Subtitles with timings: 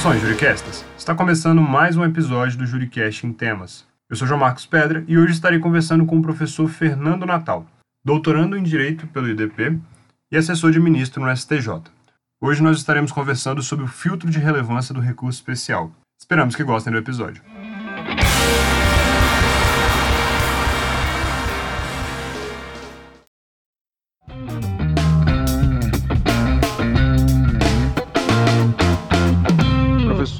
[0.00, 0.84] Saudações, Juricastas!
[0.96, 3.84] Está começando mais um episódio do Juricast em Temas.
[4.08, 7.66] Eu sou João Marcos Pedra e hoje estarei conversando com o professor Fernando Natal,
[8.02, 9.78] doutorando em Direito pelo IDP
[10.32, 11.82] e assessor de ministro no STJ.
[12.40, 15.92] Hoje nós estaremos conversando sobre o filtro de relevância do recurso especial.
[16.18, 17.42] Esperamos que gostem do episódio.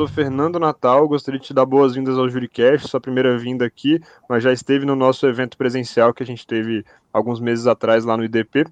[0.01, 4.43] Professor Fernando Natal, gostaria de te dar boas-vindas ao Juricast, sua primeira vinda aqui, mas
[4.43, 8.25] já esteve no nosso evento presencial que a gente teve alguns meses atrás lá no
[8.25, 8.65] IDP,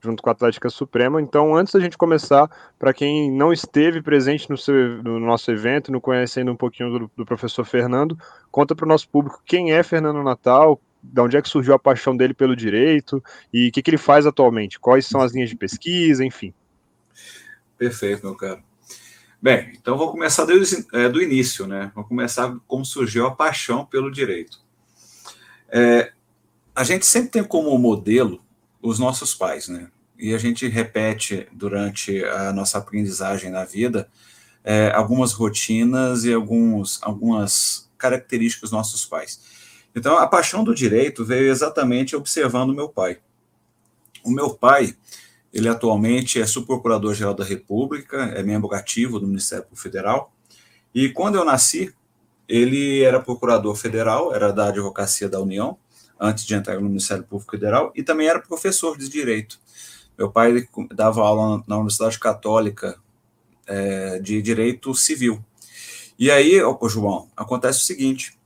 [0.00, 1.20] junto com a Atlética Suprema.
[1.20, 5.90] Então, antes da gente começar, para quem não esteve presente no, seu, no nosso evento,
[5.90, 8.16] não conhecendo um pouquinho do, do professor Fernando,
[8.52, 11.80] conta para o nosso público quem é Fernando Natal, de onde é que surgiu a
[11.80, 13.20] paixão dele pelo direito
[13.52, 16.54] e o que, que ele faz atualmente, quais são as linhas de pesquisa, enfim.
[17.76, 18.62] Perfeito, meu caro.
[19.40, 21.92] Bem, então vou começar desde, é, do início, né?
[21.94, 24.58] Vou começar como surgiu a paixão pelo direito.
[25.68, 26.12] É,
[26.74, 28.42] a gente sempre tem como modelo
[28.80, 29.88] os nossos pais, né?
[30.18, 34.08] E a gente repete durante a nossa aprendizagem na vida
[34.64, 39.40] é, algumas rotinas e alguns, algumas características dos nossos pais.
[39.94, 43.18] Então, a paixão do direito veio exatamente observando meu pai.
[44.24, 44.94] O meu pai,
[45.56, 50.30] ele atualmente é subprocurador-geral da República, é membro ativo do Ministério Federal,
[50.94, 51.94] e quando eu nasci,
[52.46, 55.78] ele era procurador federal, era da Advocacia da União,
[56.20, 59.58] antes de entrar no Ministério Público Federal, e também era professor de Direito.
[60.18, 62.98] Meu pai dava aula na Universidade Católica
[63.66, 65.42] é, de Direito Civil.
[66.18, 68.38] E aí, ô, João, acontece o seguinte,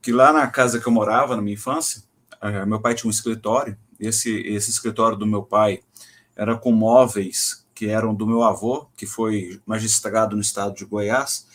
[0.00, 2.02] que lá na casa que eu morava, na minha infância,
[2.40, 5.80] é, meu pai tinha um escritório, esse, esse escritório do meu pai
[6.36, 11.46] era com móveis que eram do meu avô, que foi magistrado no estado de Goiás,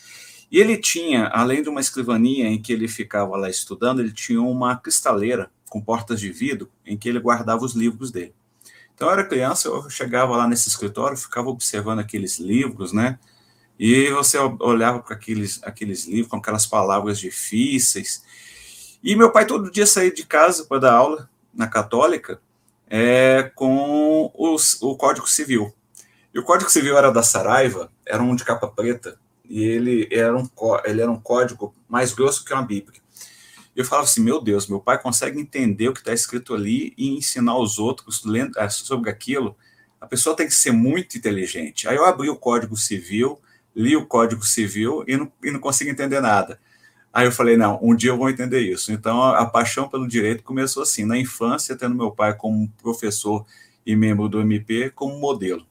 [0.50, 4.42] e ele tinha, além de uma escrivaninha em que ele ficava lá estudando, ele tinha
[4.42, 8.34] uma cristaleira com portas de vidro em que ele guardava os livros dele.
[8.94, 13.18] Então, eu era criança, eu chegava lá nesse escritório, ficava observando aqueles livros, né?
[13.78, 18.22] E você olhava para aqueles, aqueles livros com aquelas palavras difíceis.
[19.02, 22.42] E meu pai todo dia saía de casa para dar aula na Católica
[22.90, 25.72] é, com os, o Código Civil.
[26.34, 29.16] E o Código Civil era da Saraiva, era um de capa preta,
[29.48, 30.48] e ele era um,
[30.84, 33.00] ele era um código mais grosso que uma Bíblia.
[33.74, 37.16] Eu falava assim, meu Deus, meu pai consegue entender o que está escrito ali e
[37.16, 38.22] ensinar os outros
[38.56, 39.56] eh, sobre aquilo.
[40.00, 41.88] A pessoa tem que ser muito inteligente.
[41.88, 43.40] Aí eu abri o Código Civil,
[43.74, 46.60] li o Código Civil e não, e não consigo entender nada.
[47.12, 48.92] Aí eu falei, não, um dia eu vou entender isso.
[48.92, 53.44] Então a, paixão pelo direito começou assim, na infância, tendo meu pai como professor
[53.84, 55.66] e membro do MP como modelo.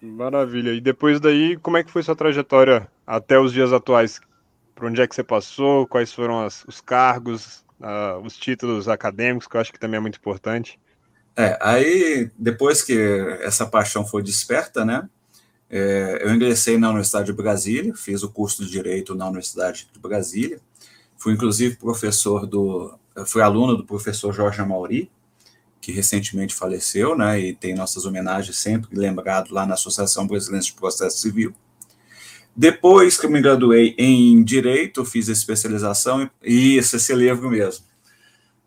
[0.00, 0.72] Maravilha.
[0.72, 4.20] E depois daí, como é que foi sua trajetória até os dias atuais?
[4.74, 5.86] Por onde é que você passou?
[5.86, 10.00] Quais foram as, os cargos, uh, os títulos acadêmicos, que eu acho que também é
[10.00, 10.78] muito importante?
[11.36, 12.96] É, aí depois que
[13.40, 15.08] essa paixão foi desperta, né?
[15.68, 19.98] É, eu ingressei na Universidade de Brasília, fiz o curso de Direito na Universidade de
[19.98, 20.60] Brasília,
[21.16, 22.96] fui inclusive professor do,
[23.26, 25.10] fui aluno do professor Jorge Amauri,
[25.80, 30.72] que recentemente faleceu, né, e tem nossas homenagens sempre lembrado lá na Associação Brasileira de
[30.72, 31.54] Processo Civil.
[32.54, 37.84] Depois que eu me graduei em Direito, fiz a especialização, e esse, esse livro mesmo.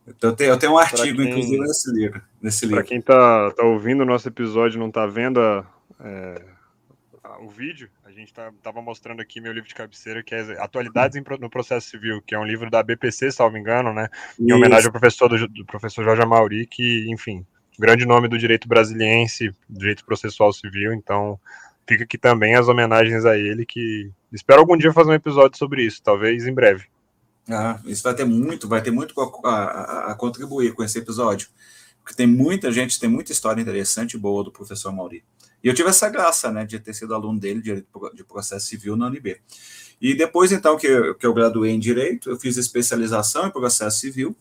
[0.08, 2.22] Então, eu tenho, eu tenho um artigo, quem, inclusive, nesse livro.
[2.42, 5.66] Nesse Para quem está tá ouvindo o nosso episódio não está vendo a,
[6.00, 6.42] é,
[7.42, 11.22] o vídeo, a gente tá, tava mostrando aqui meu livro de cabeceira, que é Atualidades
[11.40, 14.10] no Processo Civil, que é um livro da BPC, salvo engano, né?
[14.40, 14.56] Em Isso.
[14.56, 17.46] homenagem ao professor, do, do, professor Jorge Amauri, que, enfim,
[17.78, 21.40] grande nome do direito brasiliense, direito processual civil, então
[21.88, 25.84] fica aqui também as homenagens a ele, que espero algum dia fazer um episódio sobre
[25.84, 26.86] isso, talvez em breve.
[27.50, 31.50] Ah, isso vai ter muito, vai ter muito a, a, a contribuir com esse episódio,
[32.02, 35.24] porque tem muita gente, tem muita história interessante e boa do professor Mauri.
[35.64, 38.96] E eu tive essa graça, né, de ter sido aluno dele de, de processo civil
[38.96, 39.40] na UNB.
[40.02, 44.00] E depois, então, que eu, que eu graduei em Direito, eu fiz especialização em processo
[44.00, 44.36] civil.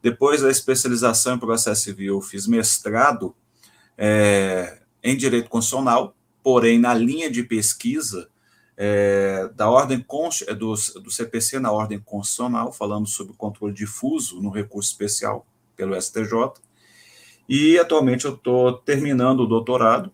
[0.00, 3.34] Depois da especialização em processo civil, eu fiz mestrado
[3.96, 8.28] é, em Direito Constitucional, porém, na linha de pesquisa
[8.76, 10.04] é, da ordem
[10.56, 15.44] do, do CPC na ordem constitucional, falando sobre controle difuso no recurso especial
[15.76, 16.52] pelo STJ.
[17.48, 20.12] E atualmente eu estou terminando o doutorado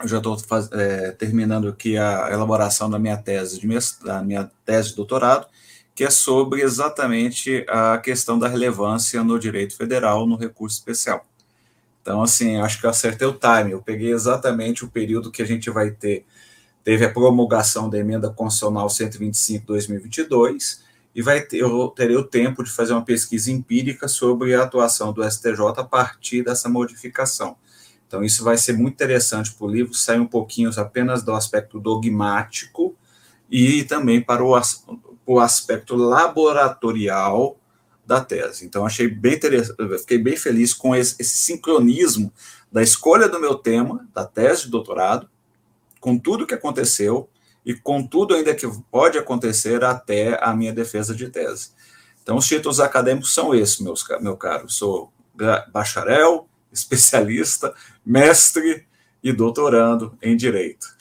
[0.00, 0.36] eu já estou
[0.72, 3.68] é, terminando aqui a elaboração da minha tese de
[4.04, 5.46] da minha tese de doutorado,
[5.94, 11.26] que é sobre exatamente a questão da relevância no direito federal no recurso especial.
[12.00, 13.72] Então, assim, acho que eu acertei o time.
[13.72, 16.24] Eu peguei exatamente o período que a gente vai ter.
[16.84, 20.80] Teve a promulgação da emenda constitucional 125/2022
[21.14, 25.12] e vai ter, eu terei o tempo de fazer uma pesquisa empírica sobre a atuação
[25.12, 27.56] do STJ a partir dessa modificação.
[28.08, 31.78] Então, isso vai ser muito interessante para o livro, sair um pouquinho apenas do aspecto
[31.78, 32.96] dogmático
[33.50, 34.58] e também para o,
[35.26, 37.58] o aspecto laboratorial
[38.06, 38.64] da tese.
[38.64, 42.32] Então, achei bem interessante, fiquei bem feliz com esse, esse, sincronismo
[42.72, 45.28] da escolha do meu tema, da tese de doutorado,
[46.00, 47.28] com tudo que aconteceu
[47.66, 51.72] e com tudo ainda que pode acontecer até a minha defesa de tese.
[52.22, 54.70] Então, os títulos acadêmicos são esses, meus, meu caro.
[54.70, 55.12] Sou
[55.70, 57.74] bacharel, especialista,
[58.08, 58.86] mestre
[59.22, 60.96] e doutorando em Direito.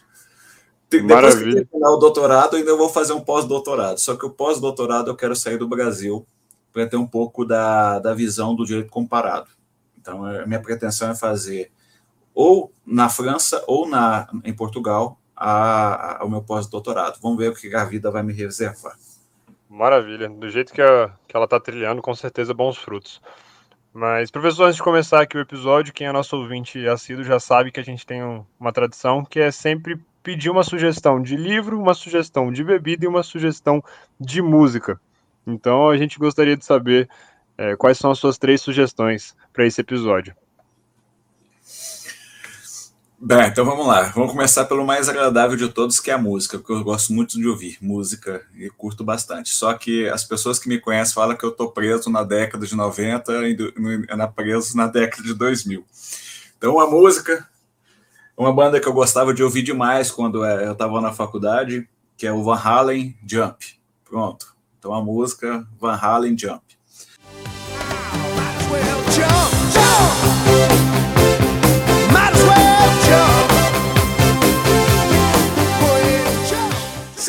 [0.89, 3.99] Depois que terminar o doutorado, ainda vou fazer um pós-doutorado.
[3.99, 6.27] Só que o pós-doutorado eu quero sair do Brasil
[6.73, 9.47] para ter um pouco da, da visão do direito comparado.
[9.99, 11.71] Então, a minha pretensão é fazer
[12.33, 17.19] ou na França ou na, em Portugal a, a, o meu pós-doutorado.
[17.21, 18.97] Vamos ver o que a vida vai me reservar.
[19.69, 20.29] Maravilha.
[20.29, 23.21] Do jeito que, a, que ela está trilhando, com certeza bons frutos.
[23.93, 27.71] Mas, professor, antes de começar aqui o episódio, quem é nosso ouvinte assíduo já sabe
[27.71, 31.79] que a gente tem um, uma tradição que é sempre pedir uma sugestão de livro,
[31.79, 33.83] uma sugestão de bebida e uma sugestão
[34.19, 34.99] de música.
[35.45, 37.09] Então, a gente gostaria de saber
[37.57, 40.35] é, quais são as suas três sugestões para esse episódio.
[43.19, 44.03] Bem, então vamos lá.
[44.13, 47.35] Vamos começar pelo mais agradável de todos, que é a música, porque eu gosto muito
[47.39, 49.49] de ouvir música e curto bastante.
[49.49, 52.75] Só que as pessoas que me conhecem falam que eu estou preso na década de
[52.75, 53.57] 90 e
[54.15, 55.83] na preso na década de 2000.
[56.55, 57.47] Então, a música,
[58.37, 62.27] uma banda que eu gostava de ouvir demais quando é, eu estava na faculdade, que
[62.27, 63.79] é o Van Halen Jump.
[64.05, 64.55] Pronto.
[64.77, 66.61] Então, a música Van Halen Jump.
[69.17, 69.56] jump,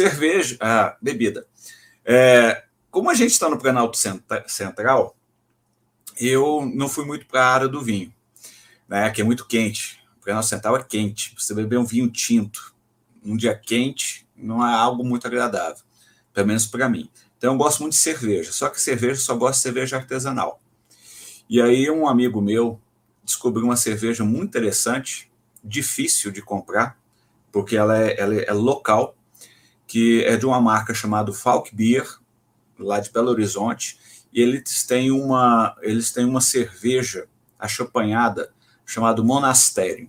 [0.09, 1.47] cerveja, a bebida.
[2.05, 3.99] É, como a gente está no Planalto
[4.47, 5.17] Central,
[6.19, 8.13] eu não fui muito para a área do vinho,
[8.89, 10.01] né, que é muito quente.
[10.19, 11.35] O Planalto Central é quente.
[11.39, 12.75] Você beber um vinho tinto
[13.23, 15.83] num dia quente não é algo muito agradável,
[16.33, 17.11] pelo menos para mim.
[17.37, 20.61] Então eu gosto muito de cerveja, só que cerveja só gosto de cerveja artesanal.
[21.49, 22.81] E aí um amigo meu
[23.25, 25.31] descobriu uma cerveja muito interessante,
[25.63, 26.99] difícil de comprar,
[27.53, 29.18] porque ela é, ela é local,
[29.89, 32.07] que é de uma marca chamada Falk Beer,
[32.79, 33.99] lá de Belo Horizonte,
[34.33, 37.27] e eles têm uma, eles têm uma cerveja
[37.59, 38.53] achampanhada
[38.87, 40.09] chamada Monastério.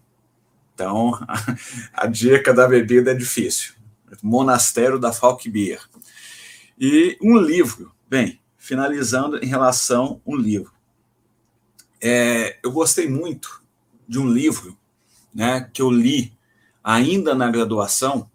[0.76, 1.56] Então, a,
[2.04, 3.74] a, dica da bebida é difícil.
[4.22, 5.82] Monastério da Falk Beer.
[6.78, 10.74] E um livro, bem, finalizando em relação um livro.
[12.02, 13.64] É, eu gostei muito
[14.08, 14.78] de um livro
[15.34, 16.38] né, que eu li
[16.84, 18.30] ainda na graduação,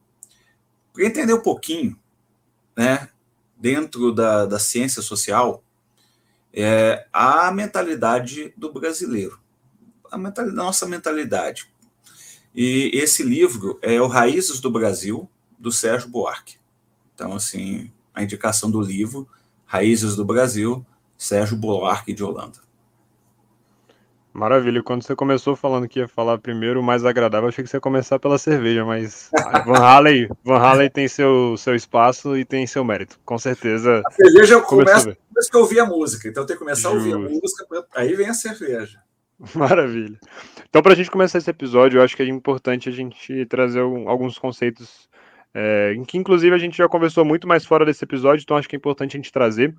[0.95, 1.99] para entender um pouquinho,
[2.77, 3.09] né,
[3.57, 5.63] dentro da, da ciência social,
[6.53, 9.41] é, a mentalidade do brasileiro,
[10.11, 11.69] a mentalidade, nossa mentalidade.
[12.55, 16.59] E esse livro é o Raízes do Brasil, do Sérgio Buarque.
[17.13, 19.29] Então, assim, a indicação do livro,
[19.67, 20.87] Raízes do Brasil,
[21.19, 22.64] Sérgio Buarque de Holanda.
[24.35, 24.83] Maravilha.
[24.83, 27.81] Quando você começou falando que ia falar primeiro o mais agradável, achei que você ia
[27.81, 29.31] começar pela cerveja, mas
[29.65, 33.17] Van Halen, Van Halen tem seu, seu espaço e tem seu mérito.
[33.25, 34.03] Com certeza.
[34.05, 37.09] A cerveja eu começo depois que eu ouvi a música, então tem que começar Justo.
[37.09, 38.99] a ouvir a música, aí vem a cerveja.
[39.55, 40.19] Maravilha.
[40.69, 43.81] Então, para a gente começar esse episódio, eu acho que é importante a gente trazer
[43.81, 45.09] alguns conceitos
[45.53, 48.69] é, em que, inclusive, a gente já conversou muito mais fora desse episódio, então acho
[48.69, 49.75] que é importante a gente trazer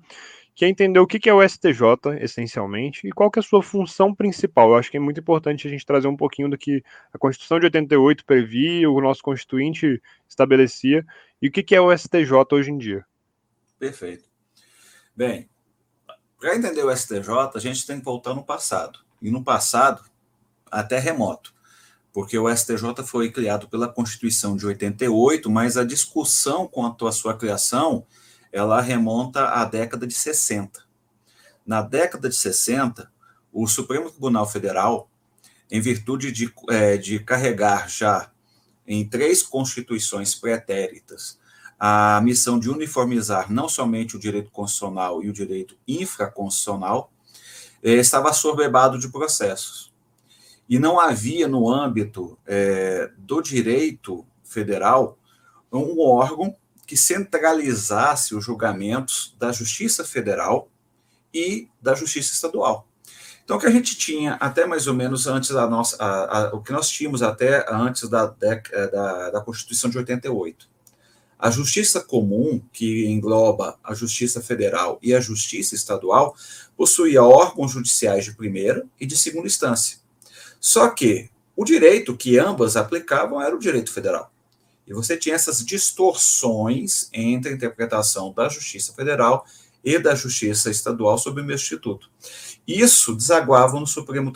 [0.56, 3.62] que é entender o que é o STJ, essencialmente, e qual que é a sua
[3.62, 4.70] função principal.
[4.70, 6.82] Eu acho que é muito importante a gente trazer um pouquinho do que
[7.12, 11.04] a Constituição de 88 previa, o nosso Constituinte estabelecia,
[11.42, 13.04] e o que é o STJ hoje em dia.
[13.78, 14.24] Perfeito.
[15.14, 15.46] Bem,
[16.40, 19.00] para entender o STJ, a gente tem que voltar no passado.
[19.20, 20.02] E no passado,
[20.70, 21.54] até remoto.
[22.14, 27.36] Porque o STJ foi criado pela Constituição de 88, mas a discussão quanto à sua
[27.36, 28.06] criação
[28.56, 30.82] ela remonta à década de 60.
[31.66, 33.12] Na década de 60,
[33.52, 35.10] o Supremo Tribunal Federal,
[35.70, 38.30] em virtude de, é, de carregar já
[38.86, 41.38] em três constituições pretéritas
[41.78, 47.12] a missão de uniformizar não somente o direito constitucional e o direito infraconstitucional,
[47.82, 49.92] é, estava assoberbado de processos.
[50.66, 55.18] E não havia no âmbito é, do direito federal
[55.70, 56.56] um órgão
[56.86, 60.68] que centralizasse os julgamentos da Justiça Federal
[61.34, 62.86] e da Justiça Estadual.
[63.44, 65.96] Então, o que a gente tinha até mais ou menos antes da nossa.
[66.02, 70.68] A, a, o que nós tínhamos até antes da, eh, da, da Constituição de 88.
[71.38, 76.34] A justiça comum, que engloba a justiça federal e a justiça estadual,
[76.76, 79.98] possuía órgãos judiciais de primeira e de segunda instância.
[80.58, 84.32] Só que o direito que ambas aplicavam era o direito federal.
[84.86, 89.44] E você tinha essas distorções entre a interpretação da justiça federal
[89.84, 92.10] e da justiça estadual sobre o mesmo instituto.
[92.66, 94.32] Isso desaguava no Supremo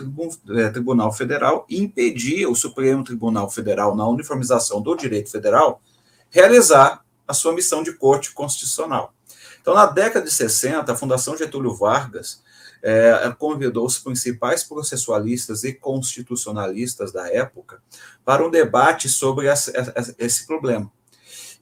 [0.51, 5.83] eh, Tribunal Federal e impedia o Supremo Tribunal Federal, na uniformização do direito federal,
[6.31, 9.13] realizar a sua missão de corte constitucional.
[9.61, 12.43] Então, na década de 60, a Fundação Getúlio Vargas
[12.83, 17.83] é, convidou os principais processualistas e constitucionalistas da época
[18.25, 19.47] para um debate sobre
[20.19, 20.91] esse, problema.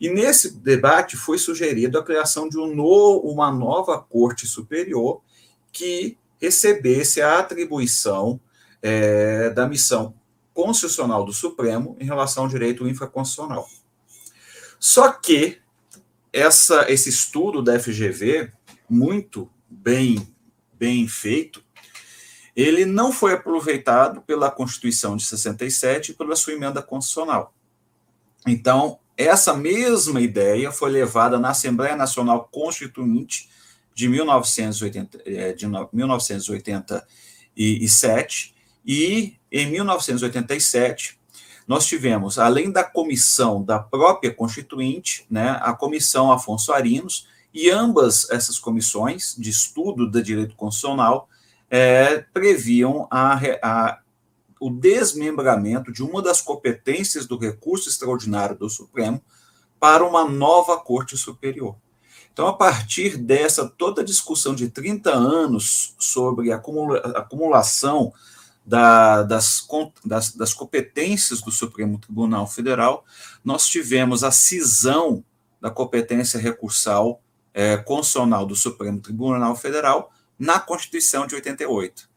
[0.01, 5.21] E nesse debate foi sugerido a criação de um no, uma nova Corte Superior
[5.73, 8.41] que recebesse a atribuição
[8.81, 10.15] é, da missão
[10.55, 13.69] constitucional do Supremo em relação ao direito infraconstitucional.
[14.79, 15.59] Só que
[16.33, 18.53] essa, esse estudo da FGV,
[18.89, 20.33] muito bem,
[20.79, 21.65] bem feito,
[22.55, 27.55] ele não foi aproveitado pela Constituição de 67 e pela sua emenda constitucional.
[28.47, 33.49] Então, essa mesma ideia foi levada na Assembleia Nacional Constituinte
[33.95, 38.55] de 1980, é, de 1987
[38.87, 41.19] e em 1987
[41.67, 48.29] nós tivemos, além da comissão da própria Constituinte, né, a comissão Afonso Arinos, e ambas
[48.31, 51.29] essas comissões de estudo do direito constitucional
[51.71, 53.99] é, previam a, a
[54.61, 59.23] o desmembramento de uma das competências do recurso extraordinário do Supremo
[59.79, 61.77] para uma nova Corte Superior.
[62.33, 68.13] Então, a partir dessa toda a discussão de 30 anos sobre a acumulação
[68.65, 69.67] da, das,
[70.05, 73.05] das, das, competências do Supremo Tribunal Federal,
[73.45, 75.25] nós tivemos a cisão
[75.61, 77.21] da competência recursal
[77.59, 82.09] é, constitucional do Supremo Tribunal Federal na Constituição de 88.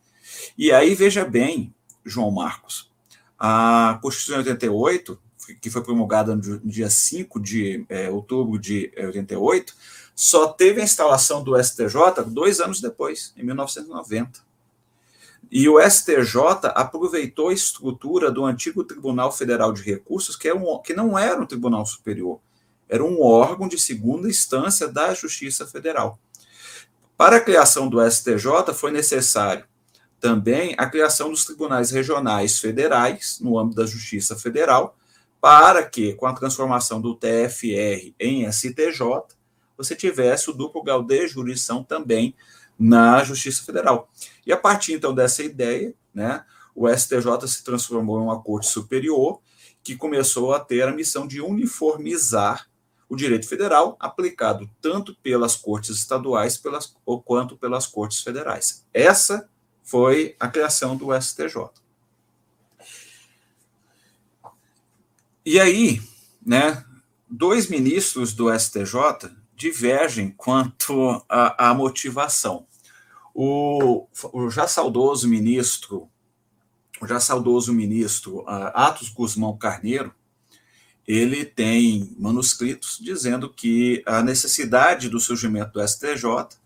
[0.56, 1.74] E aí, veja bem,
[2.06, 2.92] João Marcos.
[3.40, 5.20] A Constituição de 88,
[5.60, 9.76] que foi promulgada no dia 5 de é, outubro de 88,
[10.16, 14.42] só teve a instalação do STJ dois anos depois, em 1990.
[15.52, 20.80] E o STJ aproveitou a estrutura do antigo Tribunal Federal de Recursos, que, é um,
[20.84, 22.40] que não era um tribunal superior,
[22.92, 26.20] era um órgão de segunda instância da Justiça Federal.
[27.16, 29.64] Para a criação do STJ, foi necessário
[30.20, 34.98] também a criação dos tribunais regionais federais, no âmbito da Justiça Federal,
[35.40, 39.00] para que, com a transformação do TFR em STJ,
[39.78, 42.36] você tivesse o duplo grau de jurisdição também
[42.78, 44.10] na Justiça Federal.
[44.46, 46.44] E a partir, então, dessa ideia, né,
[46.76, 49.40] o STJ se transformou em uma corte superior
[49.82, 52.70] que começou a ter a missão de uniformizar
[53.12, 58.88] o direito federal aplicado tanto pelas cortes estaduais pelas, quanto pelas cortes federais.
[58.94, 59.50] Essa
[59.84, 61.72] foi a criação do STJ.
[65.46, 66.02] E aí,
[66.42, 66.86] né,
[67.30, 72.66] dois ministros do STJ divergem quanto à, motivação.
[73.34, 76.10] O, o, já saudoso ministro,
[77.02, 80.16] o já saudoso ministro uh, Atos Guzmão Carneiro,
[81.14, 86.58] ele tem manuscritos dizendo que a necessidade do surgimento do STJ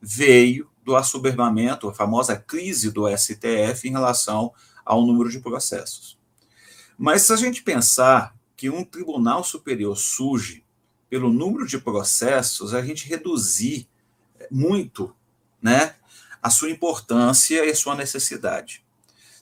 [0.00, 4.50] veio do assoberbamento, a famosa crise do STF em relação
[4.82, 6.18] ao número de processos.
[6.96, 10.64] Mas se a gente pensar que um tribunal superior surge
[11.10, 13.86] pelo número de processos, a gente reduzir
[14.50, 15.14] muito
[15.60, 15.96] né,
[16.42, 18.82] a sua importância e a sua necessidade.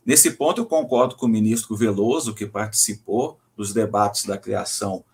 [0.05, 5.05] Nesse ponto, eu concordo com o ministro Veloso, que participou dos debates da criação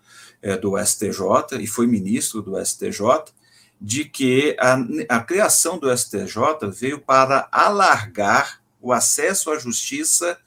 [0.41, 3.33] é, do STJ e foi ministro do STJ,
[3.79, 4.77] de que a,
[5.17, 10.39] a criação do STJ veio para alargar o acesso à justiça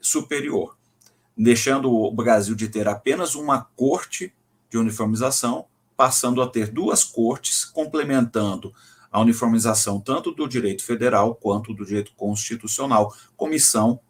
[0.00, 0.74] superior,
[1.36, 4.32] deixando o Brasil de ter apenas uma corte
[4.70, 8.72] de uniformização, passando a ter duas cortes, complementando
[9.10, 14.00] a uniformização tanto do direito federal quanto do direito constitucional, comissão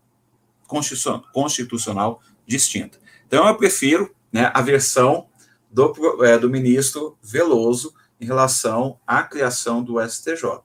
[1.32, 2.99] constitucional distinta.
[3.26, 5.28] Então, eu prefiro né, a versão
[5.70, 10.61] do, é, do ministro Veloso, em relação à criação do STJ.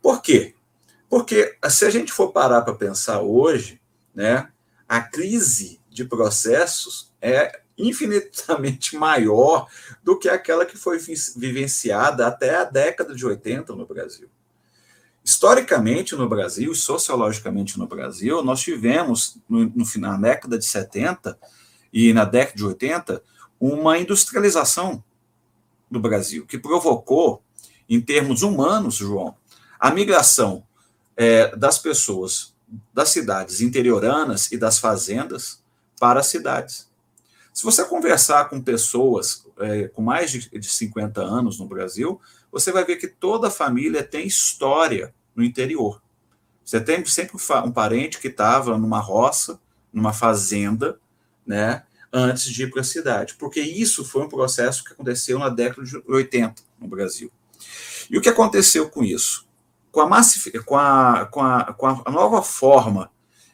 [0.00, 0.54] Por quê?
[1.08, 3.80] Porque se a gente for parar para pensar hoje,
[4.14, 4.48] né,
[4.88, 9.66] a crise de processos é infinitamente maior
[10.02, 10.98] do que aquela que foi
[11.36, 14.28] vivenciada até a década de 80 no Brasil.
[15.28, 21.38] Historicamente no Brasil, sociologicamente no Brasil, nós tivemos, no, no, na década de 70
[21.92, 23.22] e na década de 80,
[23.60, 25.04] uma industrialização
[25.90, 27.42] do Brasil, que provocou,
[27.86, 29.36] em termos humanos, João,
[29.78, 30.64] a migração
[31.14, 32.54] é, das pessoas
[32.94, 35.62] das cidades interioranas e das fazendas
[36.00, 36.88] para as cidades.
[37.52, 42.18] Se você conversar com pessoas é, com mais de, de 50 anos no Brasil,
[42.50, 46.02] você vai ver que toda família tem história no interior.
[46.64, 49.60] Você tem sempre um parente que estava numa roça,
[49.92, 50.98] numa fazenda,
[51.46, 55.48] né, antes de ir para a cidade, porque isso foi um processo que aconteceu na
[55.48, 57.30] década de 80 no Brasil.
[58.10, 59.46] E o que aconteceu com isso?
[59.92, 60.50] Com a, massif...
[60.64, 63.10] com a, com a, com a nova forma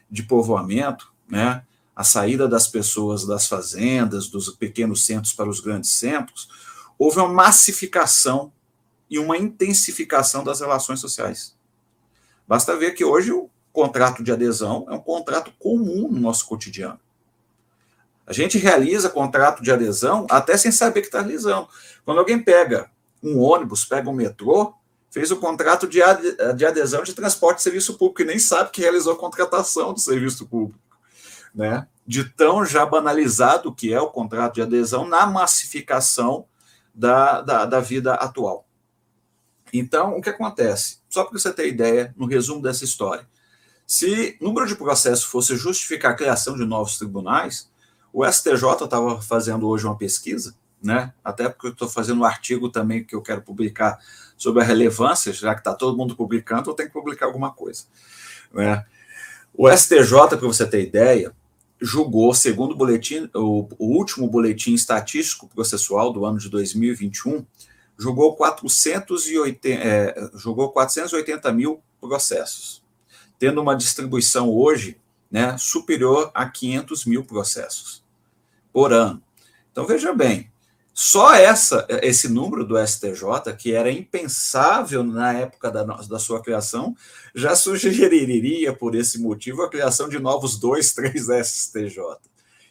[0.09, 1.63] de povoamento, né,
[1.95, 6.49] a saída das pessoas das fazendas, dos pequenos centros para os grandes centros,
[6.97, 8.51] houve uma massificação
[9.07, 11.54] e uma intensificação das relações sociais.
[12.47, 16.99] Basta ver que hoje o contrato de adesão é um contrato comum no nosso cotidiano.
[18.27, 21.67] A gente realiza contrato de adesão até sem saber que está realizando.
[22.03, 22.89] Quando alguém pega
[23.21, 24.73] um ônibus, pega um metrô,
[25.11, 29.13] fez o contrato de, adesão de transporte de serviço público e nem sabe que realizou
[29.13, 30.79] a contratação do serviço público.
[31.53, 31.87] Né?
[32.05, 36.45] De tão já banalizado que é o contrato de adesão na massificação
[36.93, 38.64] da, da, da vida atual.
[39.79, 40.99] Então, o que acontece?
[41.09, 43.27] Só para você ter ideia, no resumo dessa história.
[43.85, 47.69] Se o número de processos fosse justificar a criação de novos tribunais,
[48.11, 51.13] o STJ estava fazendo hoje uma pesquisa, né?
[51.23, 53.99] até porque eu estou fazendo um artigo também que eu quero publicar
[54.37, 57.83] sobre a relevância, já que está todo mundo publicando, eu tenho que publicar alguma coisa.
[58.53, 58.83] Né?
[59.53, 61.33] O STJ, para você ter ideia,
[61.79, 67.45] julgou, segundo o boletim, o, o último boletim estatístico processual do ano de 2021,
[67.97, 72.83] julgou 480, é, julgou 480 mil processos,
[73.39, 74.99] tendo uma distribuição hoje
[75.31, 78.03] né, superior a 500 mil processos
[78.71, 79.21] por ano.
[79.71, 80.51] Então, veja bem,
[80.93, 86.95] só essa, esse número do STJ, que era impensável na época da, da sua criação,
[87.35, 91.99] já sugeriria, por esse motivo, a criação de novos dois, três STJ.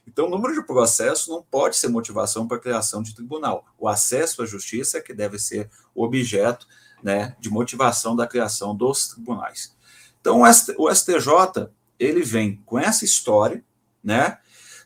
[0.07, 3.67] Então, o número de processos não pode ser motivação para a criação de tribunal.
[3.79, 6.67] O acesso à justiça é que deve ser o objeto
[7.03, 9.75] né, de motivação da criação dos tribunais.
[10.21, 10.43] Então,
[10.79, 13.65] o STJ ele vem com essa história,
[14.03, 14.39] né?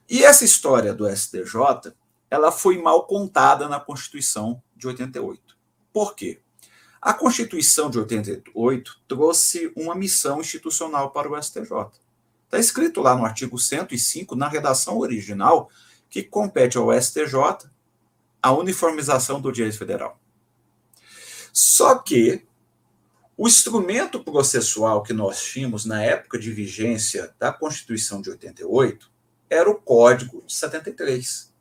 [0.08, 1.92] E essa história do STJ,
[2.30, 5.56] ela foi mal contada na Constituição de 88.
[5.92, 6.40] Por quê?
[7.00, 11.70] A Constituição de 88 trouxe uma missão institucional para o STJ.
[12.48, 15.68] Está escrito lá no artigo 105, na redação original,
[16.08, 17.68] que compete ao STJ
[18.42, 20.18] a uniformização do direito federal.
[21.52, 22.46] Só que
[23.36, 29.10] o instrumento processual que nós tínhamos na época de vigência da Constituição de 88
[29.50, 31.52] era o Código de 73.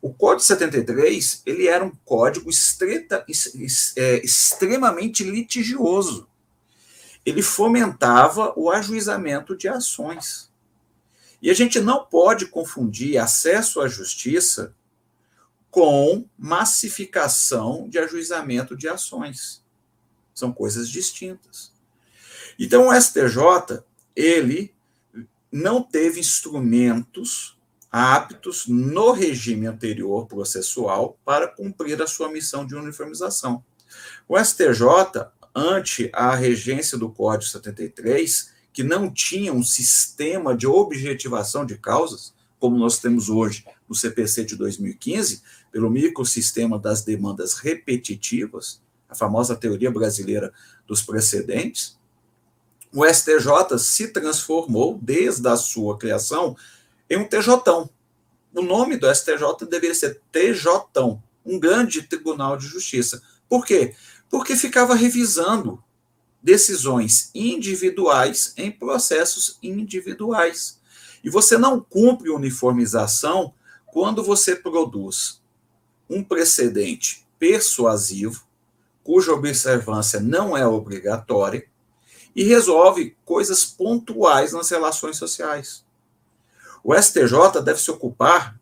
[0.00, 3.26] O Código de 73 ele era um código estreta,
[3.96, 6.26] é, extremamente litigioso
[7.24, 10.52] ele fomentava o ajuizamento de ações.
[11.40, 14.74] E a gente não pode confundir acesso à justiça
[15.70, 19.64] com massificação de ajuizamento de ações.
[20.34, 21.72] São coisas distintas.
[22.58, 23.82] Então o STJ,
[24.14, 24.74] ele
[25.50, 27.58] não teve instrumentos
[27.90, 33.64] aptos no regime anterior processual para cumprir a sua missão de uniformização.
[34.28, 41.64] O STJ ante a regência do Código 73, que não tinha um sistema de objetivação
[41.64, 48.80] de causas, como nós temos hoje no CPC de 2015, pelo microsistema das demandas repetitivas,
[49.08, 50.52] a famosa teoria brasileira
[50.86, 51.98] dos precedentes,
[52.92, 56.56] o STJ se transformou, desde a sua criação,
[57.10, 57.90] em um TJ.
[58.54, 60.68] O nome do STJ deveria ser TJ,
[61.44, 63.20] um grande tribunal de justiça.
[63.48, 63.94] Por quê?
[64.34, 65.80] Porque ficava revisando
[66.42, 70.80] decisões individuais em processos individuais.
[71.22, 73.54] E você não cumpre uniformização
[73.86, 75.40] quando você produz
[76.10, 78.42] um precedente persuasivo,
[79.04, 81.68] cuja observância não é obrigatória,
[82.34, 85.84] e resolve coisas pontuais nas relações sociais.
[86.82, 88.58] O STJ deve se ocupar,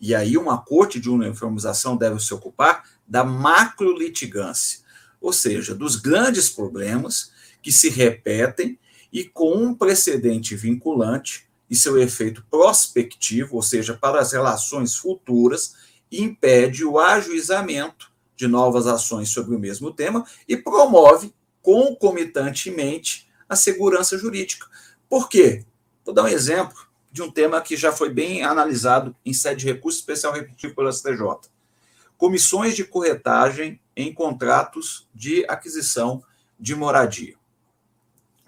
[0.00, 4.81] e aí uma corte de uniformização deve se ocupar, da macro-litigância
[5.22, 7.30] ou seja, dos grandes problemas
[7.62, 8.78] que se repetem
[9.12, 15.74] e com um precedente vinculante e seu efeito prospectivo, ou seja, para as relações futuras,
[16.10, 21.32] impede o ajuizamento de novas ações sobre o mesmo tema e promove
[21.62, 24.66] concomitantemente a segurança jurídica.
[25.08, 25.64] Por quê?
[26.04, 29.72] Vou dar um exemplo de um tema que já foi bem analisado em sede de
[29.72, 31.22] recurso especial repetido pelo STJ.
[32.16, 36.22] Comissões de corretagem em contratos de aquisição
[36.58, 37.34] de moradia,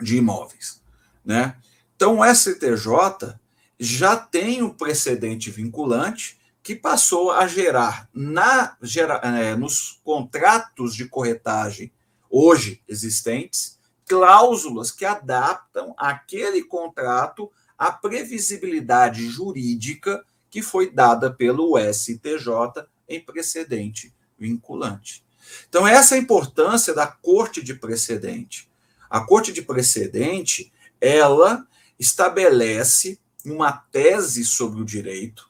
[0.00, 0.82] de imóveis.
[1.24, 1.56] Né?
[1.96, 3.36] Então, o STJ
[3.78, 11.06] já tem um precedente vinculante que passou a gerar na, gera, é, nos contratos de
[11.06, 11.92] corretagem
[12.30, 22.86] hoje existentes cláusulas que adaptam aquele contrato à previsibilidade jurídica que foi dada pelo STJ
[23.08, 25.24] em precedente vinculante.
[25.68, 28.68] Então, essa é a importância da corte de precedente.
[29.08, 31.66] A corte de precedente, ela
[31.98, 35.48] estabelece uma tese sobre o direito,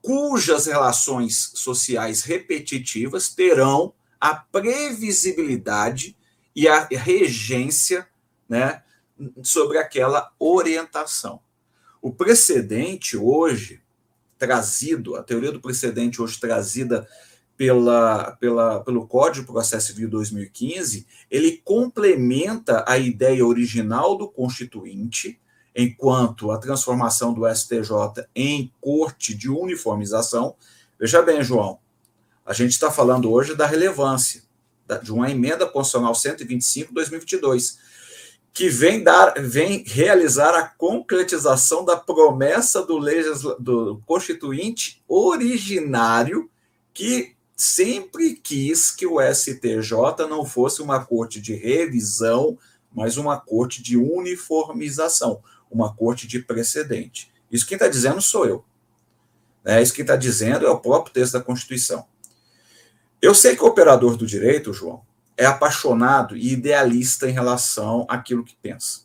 [0.00, 6.16] cujas relações sociais repetitivas terão a previsibilidade
[6.54, 8.06] e a regência
[8.48, 8.82] né,
[9.42, 11.40] sobre aquela orientação.
[12.00, 13.82] O precedente hoje,
[14.38, 17.08] trazido, a teoria do precedente hoje trazida
[17.56, 25.38] pela, pela, pelo Código Processo Civil 2015, ele complementa a ideia original do Constituinte,
[25.74, 30.54] enquanto a transformação do STJ em corte de uniformização.
[30.98, 31.78] Veja bem, João,
[32.44, 34.42] a gente está falando hoje da relevância
[35.02, 37.78] de uma emenda constitucional 125/2022,
[38.52, 46.50] que vem dar, vem realizar a concretização da promessa do, legisla, do constituinte originário
[46.92, 52.58] que sempre quis que o STJ não fosse uma corte de revisão,
[52.92, 57.32] mas uma corte de uniformização, uma corte de precedente.
[57.50, 58.64] Isso quem está dizendo sou eu.
[59.64, 62.06] É, isso quem está dizendo é o próprio texto da Constituição.
[63.20, 65.02] Eu sei que o operador do direito, João,
[65.36, 69.02] é apaixonado e idealista em relação àquilo que pensa.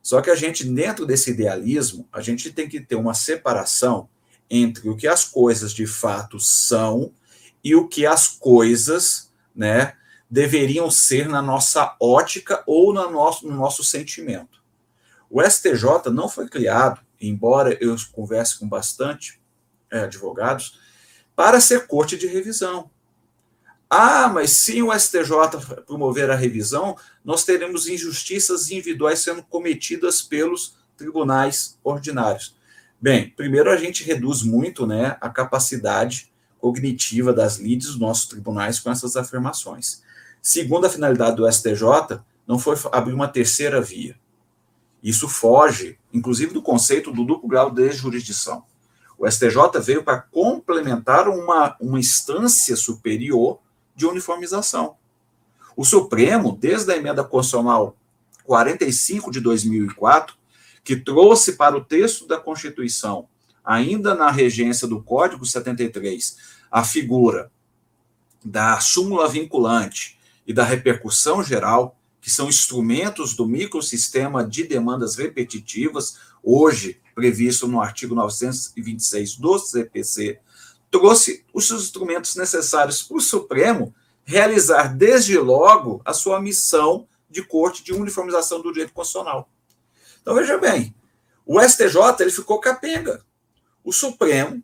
[0.00, 4.08] Só que a gente, dentro desse idealismo, a gente tem que ter uma separação
[4.48, 7.12] entre o que as coisas de fato são
[7.62, 9.94] e o que as coisas, né,
[10.30, 14.62] deveriam ser na nossa ótica ou no nosso, no nosso sentimento.
[15.30, 19.40] O STJ não foi criado, embora eu converse com bastante
[19.90, 20.78] é, advogados,
[21.34, 22.90] para ser corte de revisão.
[23.90, 30.76] Ah, mas se o STJ promover a revisão, nós teremos injustiças individuais sendo cometidas pelos
[30.96, 32.54] tribunais ordinários.
[33.00, 38.78] Bem, primeiro a gente reduz muito né, a capacidade cognitiva das lides dos nossos tribunais
[38.78, 40.02] com essas afirmações.
[40.42, 44.16] Segundo, a finalidade do STJ não foi abrir uma terceira via.
[45.02, 48.64] Isso foge, inclusive, do conceito do duplo grau de jurisdição.
[49.16, 53.58] O STJ veio para complementar uma, uma instância superior
[53.94, 54.96] de uniformização.
[55.76, 57.96] O Supremo, desde a emenda constitucional
[58.44, 60.36] 45 de 2004,
[60.82, 63.28] que trouxe para o texto da Constituição,
[63.68, 66.38] ainda na regência do Código 73,
[66.70, 67.52] a figura
[68.42, 76.16] da súmula vinculante e da repercussão geral, que são instrumentos do microsistema de demandas repetitivas,
[76.42, 80.40] hoje previsto no artigo 926 do CPC,
[80.90, 87.84] trouxe os instrumentos necessários para o Supremo realizar desde logo a sua missão de corte
[87.84, 89.46] de uniformização do direito constitucional.
[90.22, 90.94] Então veja bem,
[91.44, 93.27] o STJ ele ficou capenga.
[93.88, 94.62] O Supremo,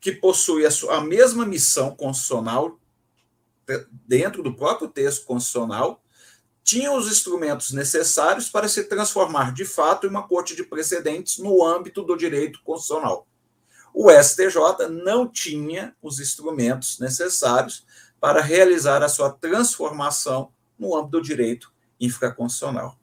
[0.00, 2.80] que possui a, sua, a mesma missão constitucional
[4.08, 6.02] dentro do próprio texto constitucional,
[6.64, 11.62] tinha os instrumentos necessários para se transformar de fato em uma corte de precedentes no
[11.62, 13.26] âmbito do direito constitucional.
[13.92, 17.84] O STJ não tinha os instrumentos necessários
[18.18, 22.98] para realizar a sua transformação no âmbito do direito infraconstitucional.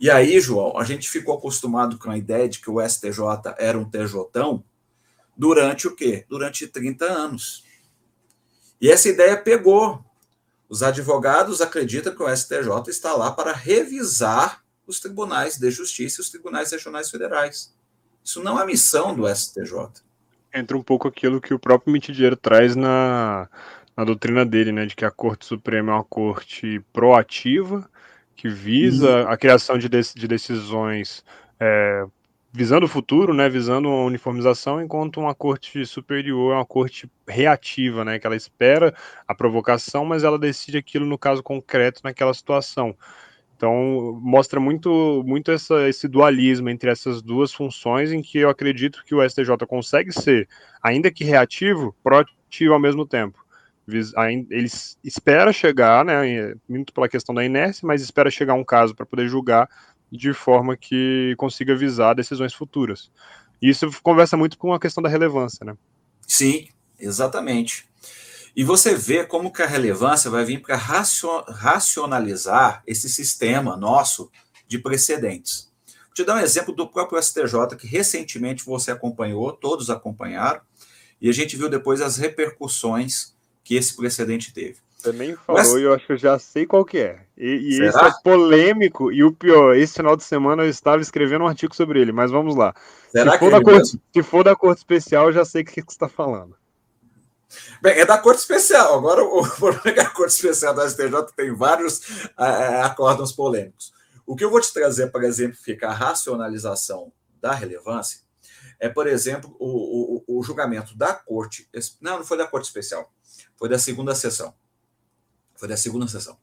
[0.00, 3.20] E aí, João, a gente ficou acostumado com a ideia de que o STJ
[3.58, 4.64] era um TJão
[5.40, 6.24] durante o quê?
[6.28, 7.64] Durante 30 anos.
[8.80, 10.04] E essa ideia pegou.
[10.68, 16.22] Os advogados acreditam que o STJ está lá para revisar os tribunais de justiça e
[16.22, 17.74] os tribunais regionais federais.
[18.22, 19.90] Isso não é missão do STJ
[20.52, 23.48] entra um pouco aquilo que o próprio Mitidiero traz na,
[23.96, 27.88] na doutrina dele, né, de que a Corte Suprema é uma corte proativa,
[28.36, 29.28] que visa uhum.
[29.28, 31.24] a criação de, de decisões
[31.58, 32.04] é,
[32.52, 38.04] visando o futuro, né, visando a uniformização, enquanto uma corte superior é uma corte reativa,
[38.04, 38.94] né, que ela espera
[39.26, 42.96] a provocação, mas ela decide aquilo no caso concreto naquela situação.
[43.56, 49.04] Então, mostra muito, muito essa, esse dualismo entre essas duas funções, em que eu acredito
[49.04, 50.48] que o STJ consegue ser,
[50.82, 53.38] ainda que reativo, proativo ao mesmo tempo,
[53.86, 54.68] ele
[55.04, 59.28] espera chegar, né, muito pela questão da inércia, mas espera chegar um caso para poder
[59.28, 59.68] julgar
[60.10, 63.10] de forma que consiga visar decisões futuras.
[63.62, 65.76] E isso conversa muito com a questão da relevância, né?
[66.26, 66.68] Sim,
[66.98, 67.88] exatamente.
[68.56, 74.30] E você vê como que a relevância vai vir para racionalizar esse sistema nosso
[74.66, 75.70] de precedentes.
[75.86, 80.60] Vou te dar um exemplo do próprio STJ, que recentemente você acompanhou, todos acompanharam,
[81.20, 84.78] e a gente viu depois as repercussões que esse precedente teve.
[85.00, 85.72] Você nem falou Mas...
[85.72, 87.20] e eu acho que eu já sei qual que é.
[87.36, 91.44] E, e esse é polêmico, e o pior, esse final de semana eu estava escrevendo
[91.44, 92.74] um artigo sobre ele, mas vamos lá.
[93.10, 95.82] Será se, for da corte, se for da corte especial, eu já sei o que,
[95.82, 96.54] que você está falando.
[97.82, 98.96] Bem, é da Corte Especial.
[98.96, 103.92] Agora, o problema é que a Corte Especial da STJ tem vários é, acórdãos polêmicos.
[104.24, 108.20] O que eu vou te trazer para exemplificar a racionalização da relevância
[108.78, 111.68] é, por exemplo, o, o, o julgamento da Corte.
[112.00, 113.12] Não, não foi da Corte Especial,
[113.56, 114.54] foi da segunda sessão.
[115.60, 116.38] Foi da segunda sessão.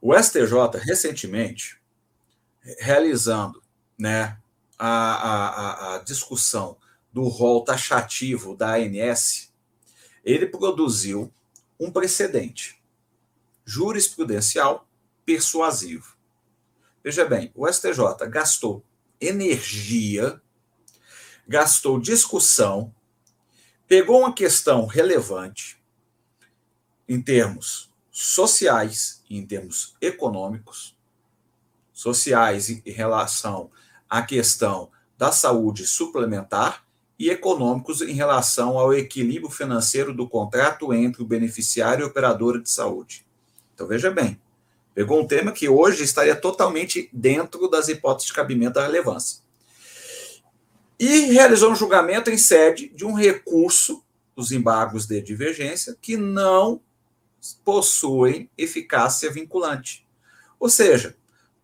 [0.00, 1.82] O STJ, recentemente,
[2.78, 3.60] realizando
[3.98, 4.38] né,
[4.78, 6.78] a, a, a discussão
[7.12, 9.52] do rol taxativo da ANS,
[10.24, 11.32] ele produziu
[11.80, 12.80] um precedente
[13.64, 14.88] jurisprudencial
[15.26, 16.16] persuasivo.
[17.02, 18.84] Veja bem, o STJ gastou
[19.20, 20.40] energia,
[21.48, 22.94] gastou discussão,
[23.88, 25.82] pegou uma questão relevante
[27.08, 27.87] em termos
[28.20, 30.96] sociais em termos econômicos,
[31.92, 33.70] sociais em relação
[34.10, 36.84] à questão da saúde suplementar
[37.16, 42.60] e econômicos em relação ao equilíbrio financeiro do contrato entre o beneficiário e a operadora
[42.60, 43.24] de saúde.
[43.72, 44.40] Então, veja bem,
[44.94, 49.42] pegou um tema que hoje estaria totalmente dentro das hipóteses de cabimento da relevância.
[50.98, 54.02] E realizou um julgamento em sede de um recurso,
[54.34, 56.80] os embargos de divergência, que não
[57.64, 60.06] possuem eficácia vinculante.
[60.58, 61.16] Ou seja,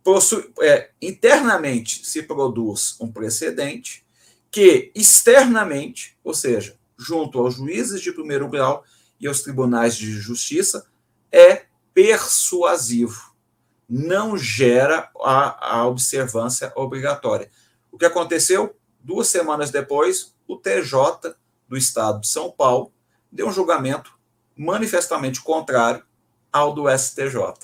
[0.03, 4.05] possui, é, internamente se produz um precedente
[4.51, 8.85] que externamente, ou seja, junto aos juízes de primeiro grau
[9.19, 10.87] e aos tribunais de justiça,
[11.33, 13.35] é persuasivo,
[13.89, 17.51] não gera a, a observância obrigatória.
[17.91, 18.77] O que aconteceu?
[19.01, 21.35] Duas semanas depois, o TJ
[21.69, 22.93] do Estado de São Paulo
[23.31, 24.17] deu um julgamento
[24.57, 26.03] manifestamente contrário
[26.53, 27.55] ao do STJ.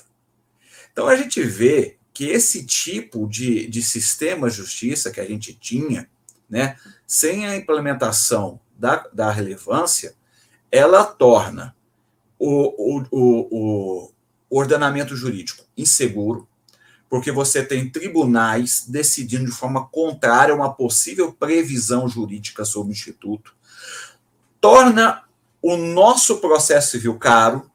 [0.91, 6.09] Então a gente vê que esse tipo de, de sistema justiça que a gente tinha,
[6.49, 6.75] né,
[7.07, 10.13] sem a implementação da, da relevância,
[10.71, 11.75] ela torna
[12.37, 14.11] o, o, o,
[14.49, 16.47] o ordenamento jurídico inseguro,
[17.09, 22.93] porque você tem tribunais decidindo de forma contrária a uma possível previsão jurídica sobre o
[22.93, 23.53] Instituto,
[24.59, 25.23] torna
[25.61, 27.69] o nosso processo civil caro,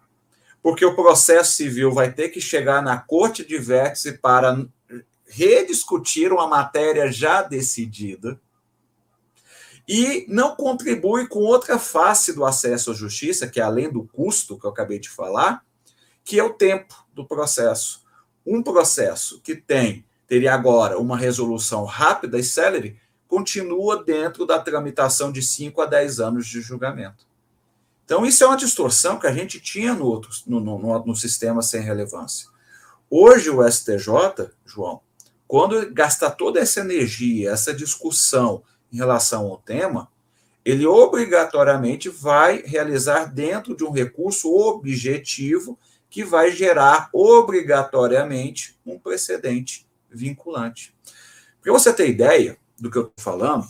[0.63, 4.67] porque o processo civil vai ter que chegar na corte de vértice para
[5.27, 8.41] rediscutir uma matéria já decidida
[9.89, 14.59] e não contribui com outra face do acesso à justiça, que é além do custo
[14.59, 15.65] que eu acabei de falar,
[16.25, 18.05] que é o tempo do processo.
[18.45, 25.31] Um processo que tem teria agora uma resolução rápida e célere, continua dentro da tramitação
[25.31, 27.26] de 5 a 10 anos de julgamento.
[28.07, 31.61] Então, isso é uma distorção que a gente tinha no, outro, no, no, no sistema
[31.61, 32.49] sem relevância.
[33.11, 35.01] Hoje, o STJ, João,
[35.47, 40.09] quando gasta toda essa energia, essa discussão em relação ao tema,
[40.65, 45.77] ele obrigatoriamente vai realizar dentro de um recurso objetivo
[46.09, 50.95] que vai gerar obrigatoriamente um precedente vinculante.
[51.61, 53.67] Para você ter ideia do que eu estou falando,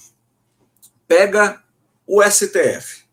[1.08, 1.64] pega
[2.06, 3.05] o STF.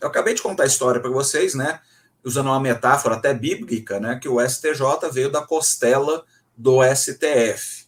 [0.00, 1.80] Eu acabei de contar a história para vocês, né?
[2.24, 4.18] Usando uma metáfora até bíblica, né?
[4.20, 6.24] Que o STJ veio da costela
[6.56, 7.86] do STF,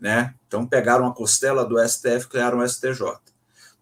[0.00, 0.34] né?
[0.46, 3.18] Então pegaram a costela do STF e criaram o STJ.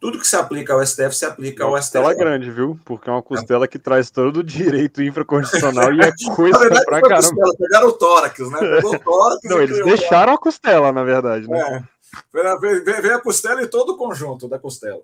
[0.01, 1.99] Tudo que se aplica ao STF se aplica ao STF.
[1.99, 2.79] Costela grande, viu?
[2.85, 3.69] Porque é uma costela é.
[3.69, 7.29] que traz todo o direito infraconstitucional e é coisa verdade, pra caramba.
[7.29, 8.59] Costela, pegaram o tórax, né?
[8.59, 11.87] Pegou o tórax Não, eles deixaram a costela, na verdade, né?
[12.35, 13.01] É.
[13.01, 15.01] Veio a costela e todo o conjunto da costela.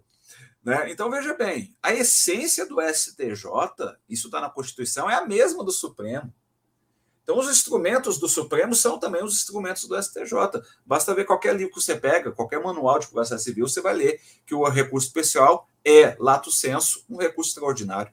[0.65, 0.91] Né?
[0.91, 3.45] Então, veja bem, a essência do STJ,
[4.09, 6.33] isso está na Constituição, é a mesma do Supremo.
[7.23, 10.63] Então, os instrumentos do Supremo são também os instrumentos do STJ.
[10.87, 14.21] Basta ver qualquer livro que você pega, qualquer manual de processo civil, você vai ler
[14.47, 18.13] que o recurso especial é, lato senso, um recurso extraordinário.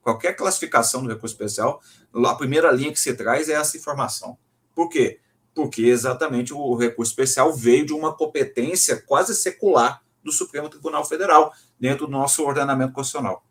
[0.00, 1.80] Qualquer classificação do recurso especial,
[2.12, 4.36] a primeira linha que se traz é essa informação.
[4.74, 5.20] Por quê?
[5.54, 11.52] Porque exatamente o recurso especial veio de uma competência quase secular do Supremo Tribunal Federal,
[11.78, 13.44] dentro do nosso ordenamento constitucional.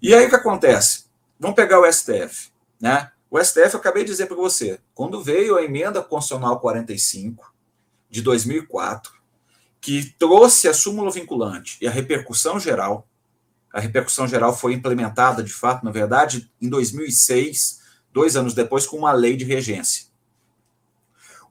[0.00, 1.06] E aí o que acontece?
[1.38, 3.10] vamos pegar o STF, né?
[3.30, 7.52] O STF, eu acabei de dizer para você, quando veio a emenda constitucional 45
[8.08, 9.12] de 2004,
[9.80, 13.06] que trouxe a súmula vinculante e a repercussão geral,
[13.72, 17.80] a repercussão geral foi implementada, de fato, na verdade, em 2006,
[18.12, 20.06] dois anos depois, com uma lei de regência.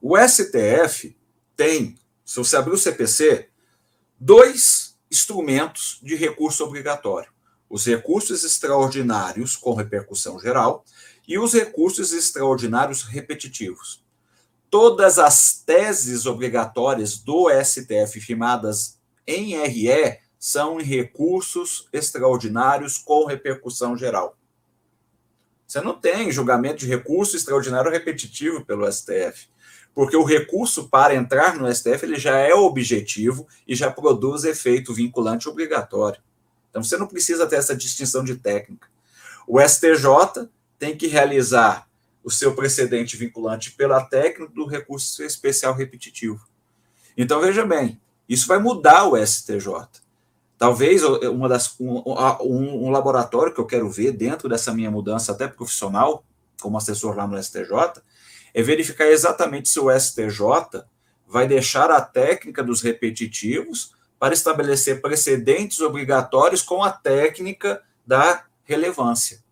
[0.00, 1.16] O STF
[1.56, 3.48] tem, se você abrir o CPC,
[4.18, 7.30] dois instrumentos de recurso obrigatório:
[7.68, 10.84] os recursos extraordinários com repercussão geral
[11.26, 14.04] e os recursos extraordinários repetitivos.
[14.70, 23.96] Todas as teses obrigatórias do STF firmadas em RE são em recursos extraordinários com repercussão
[23.96, 24.36] geral.
[25.66, 29.48] Você não tem julgamento de recurso extraordinário repetitivo pelo STF
[29.96, 34.92] porque o recurso para entrar no STF ele já é objetivo e já produz efeito
[34.92, 36.20] vinculante obrigatório.
[36.68, 38.86] Então você não precisa ter essa distinção de técnica.
[39.48, 41.88] O STJ tem que realizar
[42.22, 46.46] o seu precedente vinculante pela técnica do recurso especial repetitivo.
[47.16, 49.64] Então veja bem, isso vai mudar o STJ.
[50.58, 52.02] Talvez uma das, um,
[52.42, 56.22] um, laboratório que eu quero ver dentro dessa minha mudança até profissional,
[56.60, 58.02] como assessor lá no STJ,
[58.56, 60.82] é verificar exatamente se o STJ
[61.28, 69.44] vai deixar a técnica dos repetitivos para estabelecer precedentes obrigatórios com a técnica da relevância.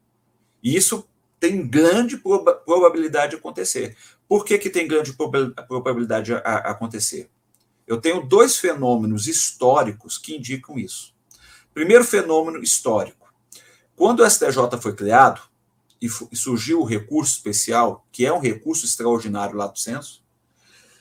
[0.63, 1.07] Isso
[1.39, 3.95] tem grande probabilidade de acontecer.
[4.27, 5.15] Por que, que tem grande
[5.69, 7.29] probabilidade de acontecer?
[7.87, 11.15] Eu tenho dois fenômenos históricos que indicam isso.
[11.75, 13.31] Primeiro fenômeno histórico.
[13.95, 15.43] Quando o STJ foi criado,
[16.05, 20.23] e, surgiu o recurso especial, que é um recurso extraordinário lá do censo,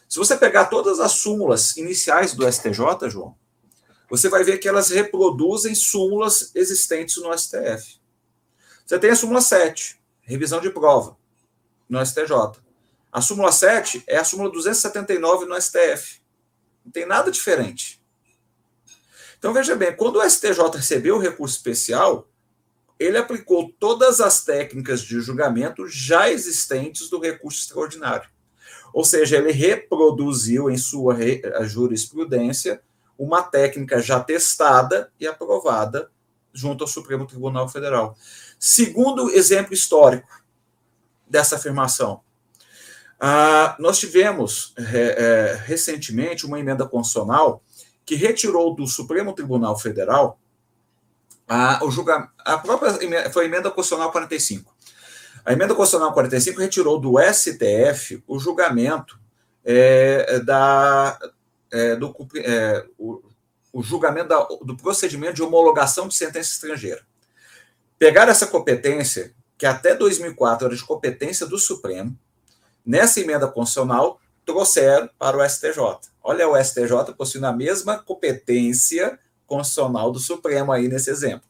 [0.07, 3.35] se você pegar todas as súmulas iniciais do STJ, João,
[4.09, 7.99] você vai ver que elas reproduzem súmulas existentes no STF.
[8.85, 11.17] Você tem a súmula 7, revisão de prova,
[11.89, 12.61] no STJ.
[13.11, 16.21] A súmula 7 é a súmula 279 no STF.
[16.85, 18.01] Não tem nada diferente.
[19.37, 22.29] Então, veja bem, quando o STJ recebeu o recurso especial,
[22.99, 28.29] ele aplicou todas as técnicas de julgamento já existentes do recurso extraordinário.
[28.93, 31.15] Ou seja, ele reproduziu em sua
[31.63, 32.81] jurisprudência
[33.17, 36.09] uma técnica já testada e aprovada
[36.53, 38.15] junto ao Supremo Tribunal Federal.
[38.59, 40.27] Segundo exemplo histórico
[41.27, 42.21] dessa afirmação,
[43.19, 47.63] ah, nós tivemos é, é, recentemente uma emenda constitucional
[48.05, 50.39] que retirou do Supremo Tribunal Federal
[51.47, 52.93] a, o julga, a própria
[53.31, 54.73] foi a emenda constitucional 45.
[55.45, 59.19] A emenda constitucional 45 retirou do STF o julgamento
[59.63, 61.19] é, da,
[61.71, 63.21] é, do é, o,
[63.73, 67.01] o, julgamento da, do procedimento de homologação de sentença estrangeira.
[67.99, 72.17] Pegaram essa competência, que até 2004 era de competência do Supremo,
[72.85, 75.79] nessa emenda constitucional trouxeram para o STJ.
[76.21, 81.47] Olha, o STJ possuindo a mesma competência Constitucional do Supremo aí nesse exemplo.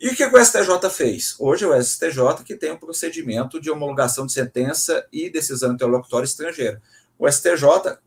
[0.00, 1.34] E o que o STJ fez?
[1.38, 5.74] Hoje é o STJ que tem o um procedimento de homologação de sentença e decisão
[5.74, 6.80] interlocutória estrangeira.
[7.18, 7.98] O STJ,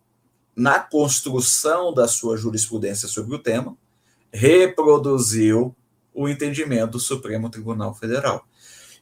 [0.55, 3.77] na construção da sua jurisprudência sobre o tema,
[4.31, 5.75] reproduziu
[6.11, 8.43] o entendimento do Supremo Tribunal Federal.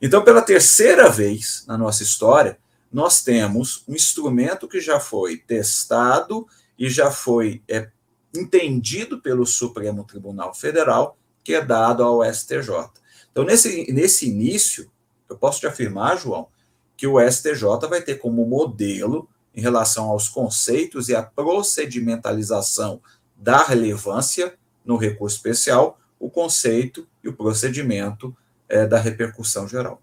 [0.01, 2.57] Então, pela terceira vez na nossa história,
[2.91, 6.45] nós temos um instrumento que já foi testado
[6.77, 7.89] e já foi é,
[8.33, 12.89] entendido pelo Supremo Tribunal Federal, que é dado ao STJ.
[13.31, 14.89] Então, nesse, nesse início,
[15.29, 16.47] eu posso te afirmar, João,
[16.95, 23.01] que o STJ vai ter como modelo, em relação aos conceitos e à procedimentalização
[23.35, 28.35] da relevância no recurso especial, o conceito e o procedimento
[28.69, 30.01] é, da repercussão geral.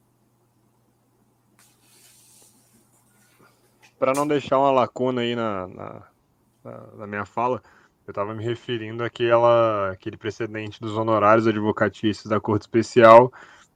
[3.99, 6.03] Para não deixar uma lacuna aí na, na,
[6.97, 7.63] na minha fala,
[8.09, 13.31] eu estava me referindo àquela, àquele precedente dos honorários advocatícios da Corte Especial,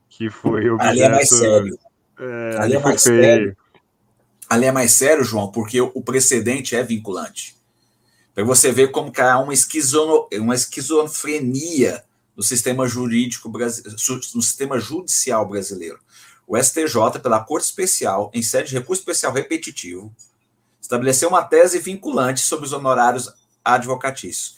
[0.09, 0.91] que foi objeto...
[0.91, 1.79] Ali é mais sério.
[2.19, 3.57] É, ali, é mais sério.
[4.49, 7.57] Ali é mais sério, João, porque o precedente é vinculante.
[8.35, 12.03] Para você ver como que há uma, esquizono, uma esquizofrenia
[12.35, 13.99] no sistema jurídico brasileiro,
[14.35, 15.99] no sistema judicial brasileiro.
[16.47, 20.11] O STJ, pela Corte Especial, em sede de recurso especial repetitivo,
[20.81, 23.29] estabeleceu uma tese vinculante sobre os honorários
[23.65, 24.53] advocatício.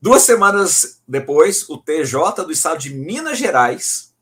[0.00, 4.12] Duas semanas depois, o TJ do Estado de Minas Gerais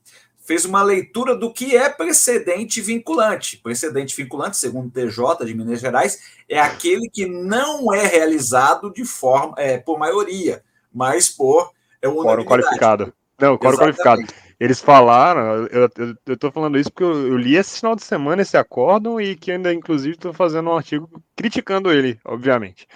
[0.44, 3.56] fez uma leitura do que é precedente vinculante.
[3.58, 6.18] Precedente vinculante, segundo o TJ de Minas Gerais,
[6.48, 10.62] é aquele que não é realizado de forma é, por maioria,
[10.92, 12.08] mas por é,
[12.44, 13.12] qualificado.
[13.40, 14.22] Não, quórum qualificado.
[14.60, 18.04] Eles falaram, eu, eu, eu tô falando isso porque eu, eu, li esse final de
[18.04, 22.86] semana esse acórdão e que ainda, inclusive, estou fazendo um artigo criticando ele, obviamente.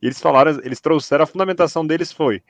[0.00, 2.42] E eles falaram, eles trouxeram, a fundamentação deles foi: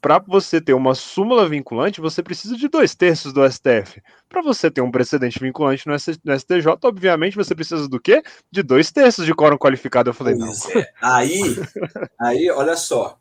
[0.00, 4.02] para você ter uma súmula vinculante, você precisa de dois terços do STF.
[4.28, 8.22] Para você ter um precedente vinculante no, STJ, obviamente você precisa do quê?
[8.50, 10.10] De dois terços de quórum qualificado.
[10.10, 10.80] Eu falei, pois não.
[10.80, 10.92] É.
[11.02, 11.56] Aí,
[12.18, 13.18] aí, olha só.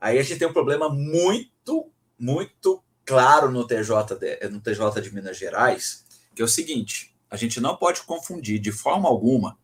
[0.00, 5.14] Aí a gente tem um problema muito, muito claro no TJ, de, no TJ de
[5.14, 9.56] Minas Gerais, que é o seguinte: a gente não pode confundir de forma alguma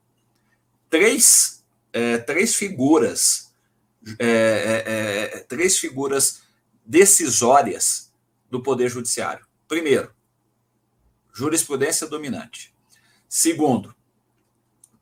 [0.89, 1.62] três,
[1.93, 3.53] é, três figuras,
[4.19, 6.43] é, é, é três figuras
[6.85, 8.13] decisórias
[8.51, 9.47] do Poder Judiciário.
[9.69, 10.13] Primeiro,
[11.33, 12.75] jurisprudência dominante.
[13.29, 13.95] Segundo,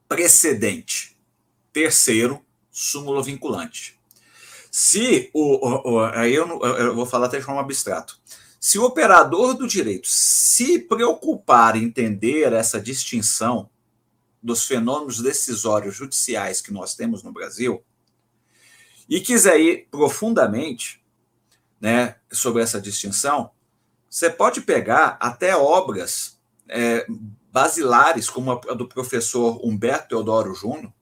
[0.09, 1.17] precedente.
[1.73, 3.99] Terceiro, súmula vinculante.
[4.71, 8.19] Se o, o, aí eu, eu, vou falar até de forma abstrato.
[8.61, 13.69] Se o operador do direito se preocupar em entender essa distinção
[14.43, 17.85] dos fenômenos decisórios judiciais que nós temos no Brasil
[19.09, 21.05] e quiser ir profundamente,
[21.81, 23.51] né, sobre essa distinção,
[24.09, 26.39] você pode pegar até obras
[26.69, 27.07] é,
[27.51, 30.93] basilares, como a do professor Humberto Teodoro Júnior.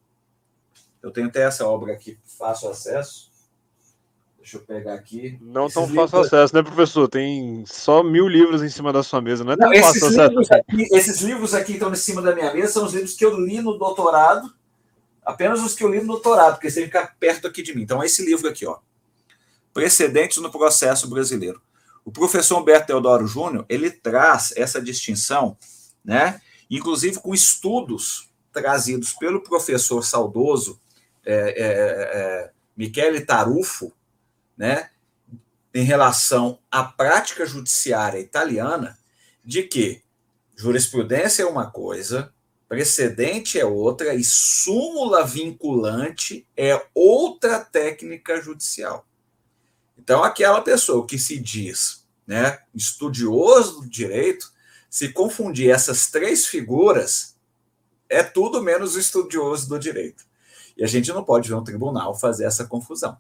[1.03, 3.28] Eu tenho até essa obra aqui, fácil acesso.
[4.49, 5.39] Deixa eu pegar aqui.
[5.43, 6.11] Não tão livros...
[6.11, 7.09] fácil acesso, né, professor?
[7.09, 10.19] Tem só mil livros em cima da sua mesa, não é tão não, fácil esses
[10.19, 10.29] acesso.
[10.29, 13.15] Livros aqui, esses livros aqui que estão em cima da minha mesa são os livros
[13.15, 14.53] que eu li no doutorado,
[15.23, 17.83] apenas os que eu li no doutorado, porque você fica perto aqui de mim.
[17.83, 18.79] Então, é esse livro aqui, ó
[19.79, 21.63] precedentes no processo brasileiro.
[22.05, 25.57] O professor Humberto Teodoro Júnior, ele traz essa distinção,
[26.05, 26.41] né?
[26.69, 30.81] inclusive com estudos trazidos pelo professor saudoso
[31.25, 33.93] é, é, é, Michele Tarufo,
[34.59, 34.91] né?
[35.73, 38.99] em relação à prática judiciária italiana,
[39.45, 40.03] de que
[40.57, 42.33] jurisprudência é uma coisa,
[42.69, 49.07] precedente é outra e súmula vinculante é outra técnica judicial.
[49.97, 54.53] Então, aquela pessoa que se diz né, estudioso do direito,
[54.91, 57.37] se confundir essas três figuras,
[58.09, 60.25] é tudo menos estudioso do direito.
[60.77, 63.19] E a gente não pode ver um tribunal fazer essa confusão.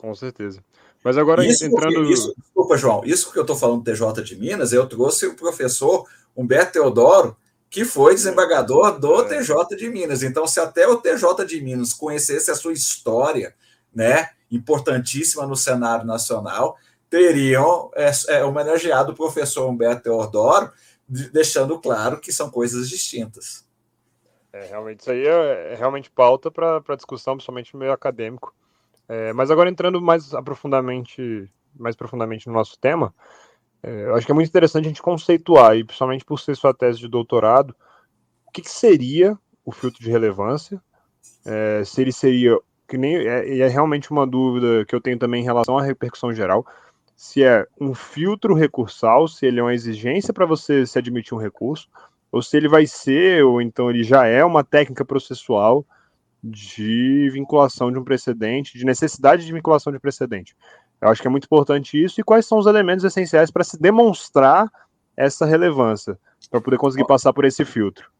[0.00, 0.64] Com certeza.
[1.04, 2.10] Mas agora isso entrando.
[2.10, 5.36] Isso, desculpa, João, isso que eu estou falando do TJ de Minas, eu trouxe o
[5.36, 7.36] professor Humberto Teodoro,
[7.68, 9.28] que foi desembargador do é.
[9.28, 10.22] TJ de Minas.
[10.22, 13.54] Então, se até o TJ de Minas conhecesse a sua história,
[13.94, 16.78] né, importantíssima no cenário nacional,
[17.10, 20.72] teriam é, é, homenageado o professor Humberto Teodoro,
[21.06, 23.66] deixando claro que são coisas distintas.
[24.50, 28.54] É, realmente, isso aí é, é realmente pauta para discussão, principalmente no meio acadêmico.
[29.12, 33.12] É, mas agora entrando mais aprofundamente, mais profundamente no nosso tema,
[33.82, 36.72] é, eu acho que é muito interessante a gente conceituar, e principalmente por ser sua
[36.72, 37.74] tese de doutorado,
[38.46, 40.80] o que, que seria o filtro de relevância,
[41.44, 42.56] é, se ele seria
[42.86, 46.32] que nem é, é realmente uma dúvida que eu tenho também em relação à repercussão
[46.32, 46.64] geral,
[47.16, 51.40] se é um filtro recursal, se ele é uma exigência para você se admitir um
[51.40, 51.88] recurso,
[52.30, 55.84] ou se ele vai ser, ou então ele já é uma técnica processual
[56.42, 60.56] de vinculação de um precedente, de necessidade de vinculação de precedente.
[61.00, 63.80] Eu acho que é muito importante isso, e quais são os elementos essenciais para se
[63.80, 64.70] demonstrar
[65.16, 66.18] essa relevância,
[66.50, 68.10] para poder conseguir passar por esse filtro.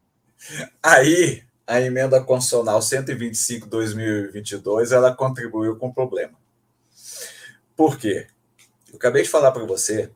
[0.81, 6.33] Aí, a emenda constitucional 125/2022 ela contribuiu com o problema.
[7.75, 8.27] Por quê?
[8.89, 10.11] Eu acabei de falar para você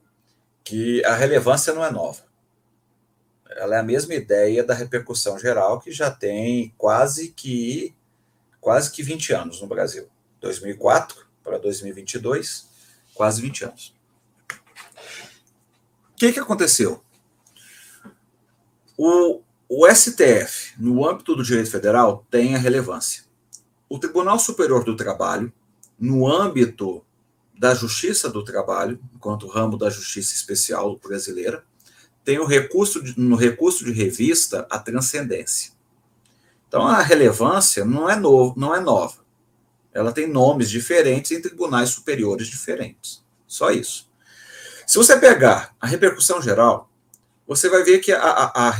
[0.64, 2.25] que a relevância não é nova.
[3.50, 7.96] Ela é a mesma ideia da repercussão geral que já tem quase que
[8.60, 10.08] quase que 20 anos no Brasil.
[10.42, 12.68] 2004 para 2022,
[13.14, 13.96] quase 20 anos.
[16.12, 17.04] O que, que aconteceu?
[18.98, 23.24] O, o STF, no âmbito do direito federal, tem a relevância.
[23.88, 25.54] O Tribunal Superior do Trabalho,
[26.00, 27.06] no âmbito
[27.58, 31.64] da Justiça do Trabalho, enquanto ramo da Justiça Especial brasileira,
[32.26, 35.72] tem o recurso de, no recurso de revista a transcendência.
[36.68, 39.24] Então a relevância não é novo, não é nova.
[39.94, 43.24] Ela tem nomes diferentes em tribunais superiores diferentes.
[43.48, 44.10] Só isso.
[44.86, 46.92] Se você pegar a repercussão geral,
[47.48, 48.80] você vai ver que a, a, a,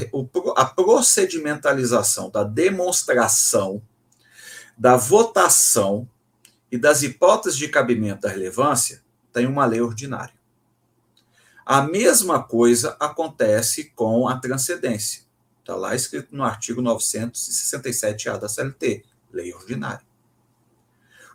[0.58, 3.82] a procedimentalização da demonstração,
[4.78, 6.10] da votação
[6.72, 10.35] e das hipóteses de cabimento da relevância tem uma lei ordinária.
[11.66, 15.24] A mesma coisa acontece com a transcendência.
[15.60, 20.06] Está lá escrito no artigo 967-A da CLT, lei ordinária.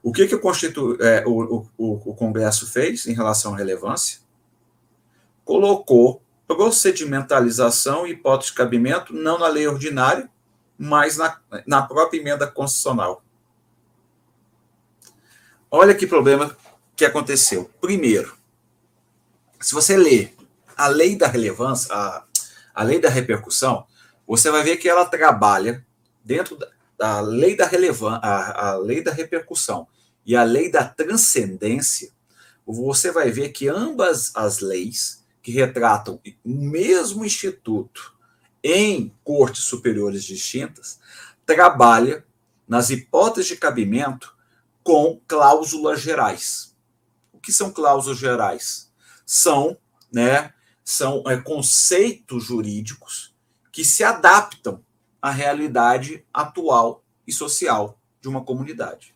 [0.03, 0.97] O que, que o, Constitu...
[1.03, 4.21] É, o, o, o Congresso fez em relação à relevância?
[5.51, 10.31] colocou procedimentalização e hipótese de cabimento não na lei ordinária,
[10.79, 13.25] mas na, na própria emenda constitucional.
[15.69, 16.57] Olha que problema
[16.95, 17.69] que aconteceu.
[17.81, 18.37] Primeiro,
[19.61, 20.35] se você ler
[20.77, 22.25] a lei da relevância, a,
[22.75, 23.87] a lei da repercussão,
[24.27, 25.85] você vai ver que ela trabalha
[26.25, 29.87] dentro da, da lei da relevância, a, a lei da repercussão
[30.25, 32.11] e a lei da transcendência,
[32.67, 38.15] você vai ver que ambas as leis que retratam o mesmo instituto
[38.63, 41.01] em cortes superiores distintas
[41.47, 42.25] trabalha
[42.69, 44.37] nas hipóteses de cabimento
[44.85, 46.77] com cláusulas gerais.
[47.33, 48.90] O que são cláusulas gerais?
[49.33, 49.77] São,
[50.13, 50.53] né,
[50.85, 53.33] são é, conceitos jurídicos
[53.71, 54.85] que se adaptam
[55.23, 59.15] à realidade atual e social de uma comunidade.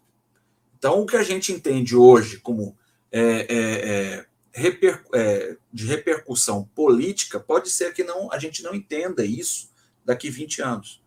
[0.79, 2.77] Então, o que a gente entende hoje como
[3.11, 8.73] é, é, é reper, é, de repercussão política, pode ser que não a gente não
[8.73, 9.69] entenda isso
[10.05, 11.03] daqui 20 anos.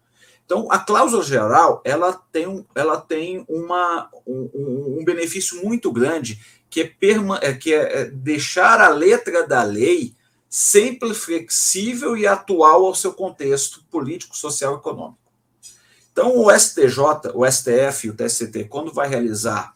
[0.46, 6.42] Então, a cláusula geral ela tem, ela tem uma, um, um benefício muito grande,
[6.78, 6.82] que,
[7.42, 10.16] é, é, que é, é deixar a letra da lei
[10.48, 15.20] sempre flexível e atual ao seu contexto político, social e econômico.
[16.12, 19.74] Então, o STJ, o STF e o TST, quando vai realizar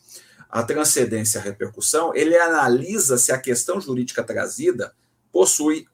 [0.50, 4.94] a transcendência e a repercussão, ele analisa se a questão jurídica trazida
[5.32, 5.88] possui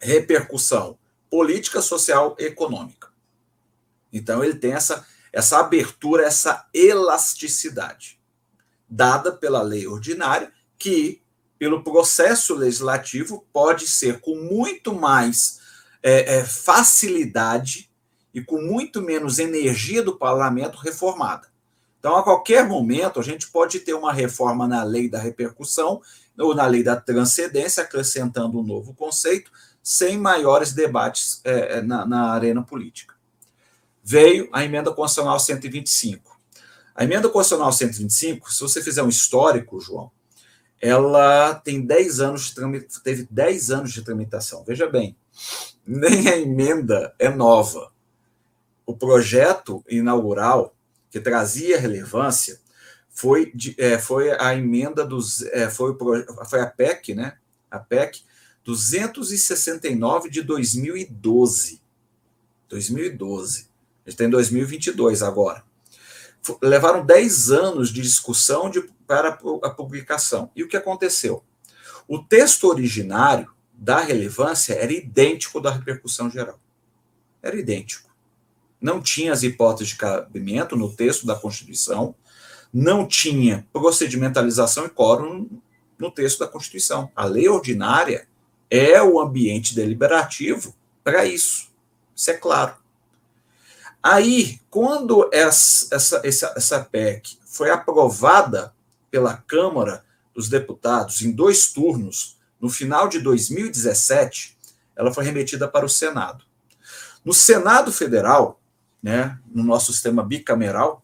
[0.00, 0.98] repercussão
[1.30, 3.08] política, social e econômica.
[4.12, 8.15] Então, ele tem essa, essa abertura, essa elasticidade,
[8.88, 11.22] dada pela lei ordinária, que,
[11.58, 15.60] pelo processo legislativo, pode ser com muito mais
[16.02, 17.90] é, é, facilidade
[18.32, 21.48] e com muito menos energia do parlamento reformada.
[21.98, 26.00] Então, a qualquer momento, a gente pode ter uma reforma na lei da repercussão
[26.38, 29.50] ou na lei da transcendência, acrescentando um novo conceito,
[29.82, 33.14] sem maiores debates é, é na, na arena política.
[34.04, 36.25] Veio a emenda constitucional 125.
[36.96, 40.10] A emenda constitucional 125, se você fizer um histórico, João,
[40.80, 42.54] ela tem 10 anos
[43.04, 44.64] teve 10 anos de tramitação.
[44.64, 45.14] Veja bem,
[45.86, 47.92] nem a emenda é nova.
[48.86, 50.74] O projeto inaugural
[51.10, 52.58] que trazia relevância
[53.10, 55.94] foi, de, é, foi a emenda dos é, foi,
[56.48, 57.36] foi a PEC, né?
[57.70, 58.22] A PEC
[58.64, 61.82] 269 de 2012.
[62.70, 63.68] 2012.
[64.06, 65.65] A gente tem 2022 agora.
[66.62, 70.50] Levaram 10 anos de discussão de, para a publicação.
[70.54, 71.42] E o que aconteceu?
[72.06, 76.58] O texto originário da relevância era idêntico da repercussão geral.
[77.42, 78.06] Era idêntico
[78.80, 82.14] não tinha as hipóteses de cabimento no texto da Constituição,
[82.72, 85.48] não tinha procedimentalização e quórum
[85.98, 87.10] no texto da Constituição.
[87.16, 88.28] A lei ordinária
[88.70, 91.70] é o ambiente deliberativo para isso.
[92.14, 92.76] Isso é claro.
[94.08, 98.72] Aí, quando essa, essa, essa, essa PEC foi aprovada
[99.10, 104.56] pela Câmara dos Deputados em dois turnos, no final de 2017,
[104.94, 106.44] ela foi remetida para o Senado.
[107.24, 108.60] No Senado Federal,
[109.02, 111.02] né, no nosso sistema bicameral,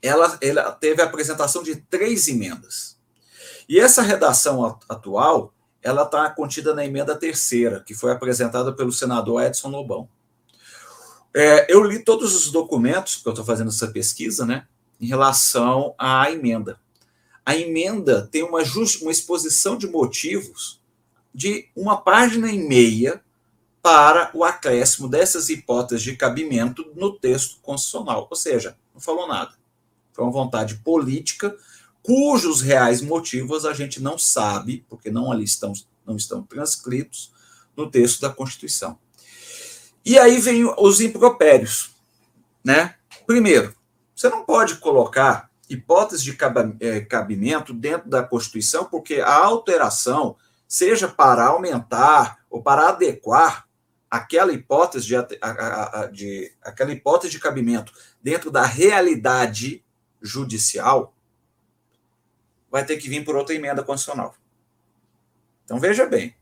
[0.00, 2.96] ela, ela teve a apresentação de três emendas.
[3.68, 9.42] E essa redação atual, ela está contida na emenda terceira, que foi apresentada pelo senador
[9.42, 10.08] Edson Lobão.
[11.34, 14.66] É, eu li todos os documentos, que eu estou fazendo essa pesquisa, né,
[15.00, 16.78] em relação à emenda.
[17.44, 20.80] A emenda tem uma, just, uma exposição de motivos
[21.34, 23.20] de uma página e meia
[23.82, 28.28] para o acréscimo dessas hipóteses de cabimento no texto constitucional.
[28.30, 29.52] Ou seja, não falou nada.
[30.12, 31.54] Foi uma vontade política,
[32.02, 35.72] cujos reais motivos a gente não sabe, porque não ali estão,
[36.06, 37.32] não estão transcritos
[37.76, 38.98] no texto da Constituição.
[40.04, 41.94] E aí vem os impropérios.
[42.62, 42.94] Né?
[43.26, 43.74] Primeiro,
[44.14, 46.36] você não pode colocar hipótese de
[46.80, 50.36] é, cabimento dentro da Constituição, porque a alteração,
[50.68, 53.66] seja para aumentar ou para adequar
[54.10, 55.14] aquela hipótese de,
[56.12, 57.92] de, aquela hipótese de cabimento
[58.22, 59.84] dentro da realidade
[60.22, 61.14] judicial
[62.70, 64.34] vai ter que vir por outra emenda constitucional.
[65.64, 66.34] Então veja bem,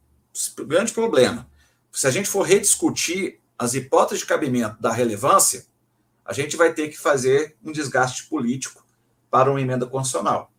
[0.67, 1.49] grande problema.
[1.91, 5.65] Se a gente for rediscutir as hipóteses de cabimento da relevância,
[6.25, 8.85] a gente vai ter que fazer um desgaste político
[9.31, 10.51] para uma emenda constitucional.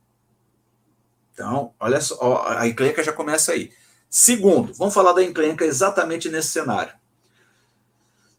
[1.33, 3.73] Então, olha só, a encrenca já começa aí.
[4.09, 6.93] Segundo, vamos falar da encrenca exatamente nesse cenário.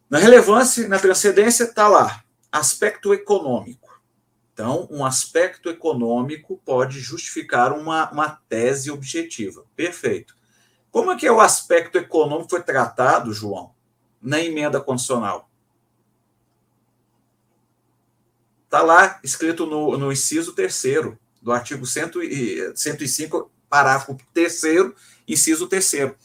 [0.09, 4.01] Na relevância na transcendência está lá, aspecto econômico.
[4.55, 9.67] Então, um aspecto econômico pode justificar uma, uma tese objetiva.
[9.77, 10.35] Perfeito.
[10.91, 13.74] Como é que é o aspecto econômico foi tratado, João,
[14.25, 15.51] na emenda condicional?
[18.64, 24.97] Está lá escrito no, no inciso terceiro do artigo 105, parágrafo terceiro,
[25.29, 26.16] inciso terceiro.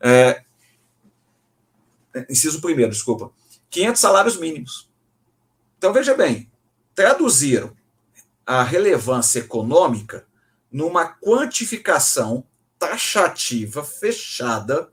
[0.00, 0.42] É,
[2.28, 3.30] inciso primeiro, desculpa.
[3.70, 4.90] 500 salários mínimos.
[5.78, 6.50] Então, veja bem,
[6.94, 7.76] traduziram
[8.46, 10.26] a relevância econômica
[10.70, 12.46] numa quantificação
[12.78, 14.90] taxativa fechada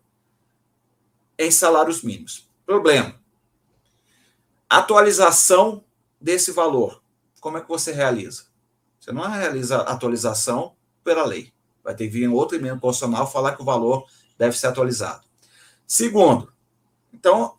[1.37, 2.48] em salários mínimos.
[2.69, 3.15] Problema.
[4.69, 5.83] Atualização
[6.21, 7.01] desse valor.
[7.41, 8.43] Como é que você realiza?
[8.99, 11.51] Você não realiza atualização pela lei.
[11.83, 14.05] Vai ter que vir outro emenda constitucional falar que o valor
[14.37, 15.25] deve ser atualizado.
[15.87, 16.53] Segundo,
[17.11, 17.57] então,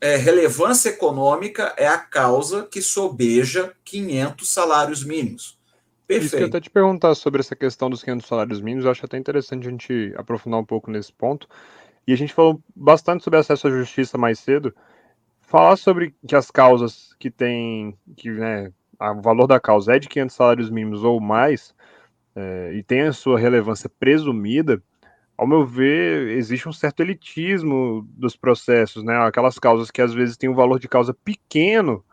[0.00, 5.58] é, relevância econômica é a causa que sobeja 500 salários mínimos.
[6.06, 6.26] Perfeito.
[6.26, 9.04] Isso que eu até te perguntar sobre essa questão dos 500 salários mínimos, eu acho
[9.04, 11.48] até interessante a gente aprofundar um pouco nesse ponto.
[12.06, 14.74] E a gente falou bastante sobre acesso à justiça mais cedo.
[15.40, 20.08] Falar sobre que as causas que tem, que né, o valor da causa é de
[20.08, 21.74] 500 salários mínimos ou mais,
[22.34, 24.82] é, e tem a sua relevância presumida,
[25.36, 29.16] ao meu ver, existe um certo elitismo dos processos, né?
[29.18, 32.04] Aquelas causas que às vezes têm um valor de causa pequeno,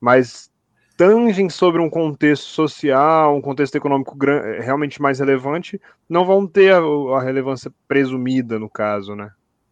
[0.00, 0.50] mas
[0.96, 4.16] tangem sobre um contexto social, um contexto econômico
[4.60, 9.30] realmente mais relevante, não vão ter a, a relevância presumida no caso, né?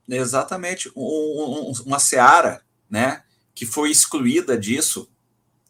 [0.09, 0.91] Exatamente.
[0.95, 2.61] Um, um, uma seara,
[2.91, 3.23] né,
[3.55, 5.11] que foi excluída disso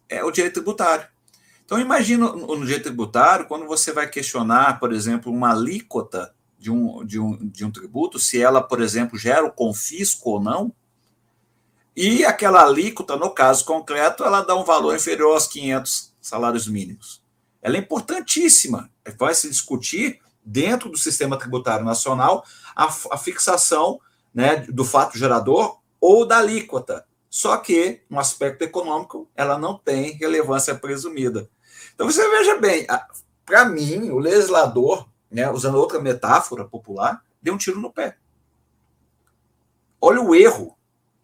[0.09, 1.07] é o direito tributário.
[1.65, 7.05] Então, imagina no direito tributário, quando você vai questionar, por exemplo, uma alíquota de um,
[7.05, 10.73] de um, de um tributo, se ela, por exemplo, gera o confisco ou não,
[11.97, 17.23] e aquela alíquota, no caso concreto, ela dá um valor inferior aos 500 salários mínimos.
[17.63, 18.91] Ela é importantíssima.
[19.17, 24.01] Vai se discutir, dentro do sistema tributário nacional, a, a fixação
[24.35, 27.07] né, do fato gerador ou da alíquota.
[27.31, 31.49] Só que, no aspecto econômico, ela não tem relevância presumida.
[31.95, 32.87] Então, você veja bem,
[33.47, 38.17] para mim, o legislador, né, usando outra metáfora popular, deu um tiro no pé.
[40.01, 40.74] Olha o erro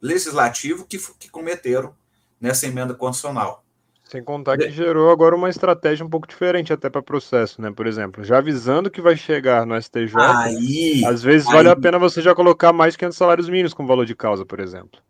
[0.01, 1.94] legislativo que, que cometeram
[2.40, 3.64] nessa emenda constitucional.
[4.11, 7.70] Sem contar que gerou agora uma estratégia um pouco diferente até para processo, né?
[7.70, 11.76] Por exemplo, já avisando que vai chegar no STJ, aí, às vezes aí, vale a
[11.76, 15.01] pena você já colocar mais 500 salários mínimos como valor de causa, por exemplo.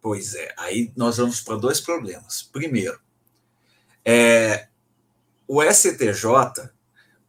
[0.00, 2.42] Pois é, aí nós vamos para dois problemas.
[2.42, 2.98] Primeiro,
[4.02, 4.68] é,
[5.46, 6.70] o STJ,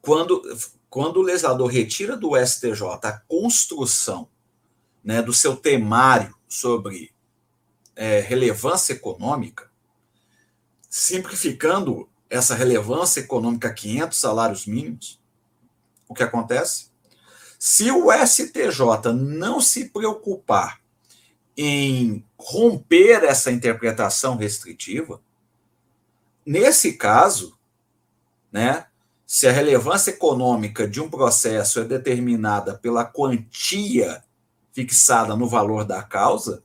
[0.01, 0.41] quando,
[0.89, 4.30] quando o legislador retira do STJ a construção
[5.03, 7.14] né, do seu temário sobre
[7.95, 9.70] é, relevância econômica,
[10.89, 15.22] simplificando essa relevância econômica a 500 salários mínimos,
[16.08, 16.89] o que acontece?
[17.60, 20.82] Se o STJ não se preocupar
[21.56, 25.22] em romper essa interpretação restritiva,
[26.45, 27.58] nesse caso,
[28.52, 28.88] né,
[29.28, 34.24] se a relevância econômica de um processo é determinada pela quantia
[34.86, 36.63] fixada no valor da causa,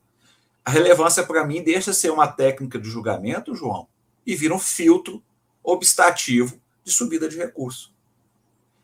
[0.64, 3.88] a relevância para mim deixa de ser uma técnica de julgamento, João,
[4.26, 5.22] e vira um filtro
[5.62, 7.92] obstativo de subida de recurso.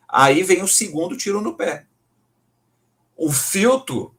[0.09, 1.87] Aí vem o segundo tiro no pé.
[3.16, 4.14] O filtro,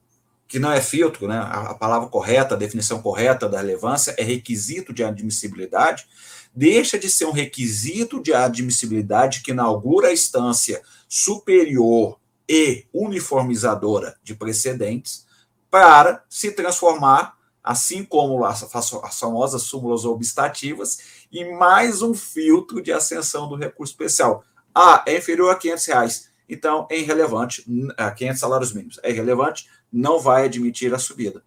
[0.48, 1.38] que não é filtro, né?
[1.38, 6.08] a palavra correta, a definição correta da relevância é requisito de admissibilidade,
[6.56, 12.21] deixa de ser um requisito de admissibilidade que inaugura a instância superior
[12.54, 15.26] e uniformizadora de precedentes
[15.70, 21.00] para se transformar, assim como as, as famosas súmulas obstativas,
[21.32, 24.44] em mais um filtro de ascensão do recurso especial.
[24.76, 29.70] Ah, é inferior a 500 reais, então é irrelevante, a 500 salários mínimos, é irrelevante,
[29.90, 31.42] não vai admitir a subida.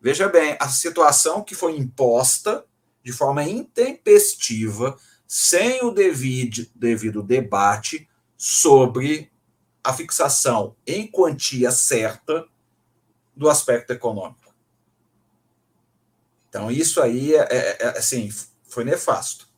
[0.00, 2.64] Veja bem, a situação que foi imposta
[3.04, 4.96] de forma intempestiva,
[5.28, 9.30] sem o devido, devido debate sobre
[9.88, 12.44] a fixação em quantia certa
[13.34, 14.54] do aspecto econômico.
[16.46, 18.28] Então, isso aí, é, é, é, assim,
[18.68, 19.48] foi nefasto.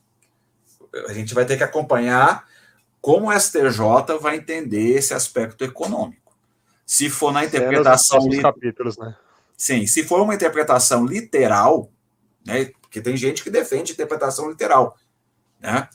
[1.09, 2.49] A gente vai ter que acompanhar
[3.01, 6.33] como o STJ vai entender esse aspecto econômico.
[6.87, 8.21] Se for na interpretação.
[8.29, 8.41] Li...
[8.41, 9.17] capítulos, né?
[9.57, 11.91] Sim, se for uma interpretação literal,
[12.47, 14.97] né, porque tem gente que defende interpretação literal,
[15.59, 15.89] né?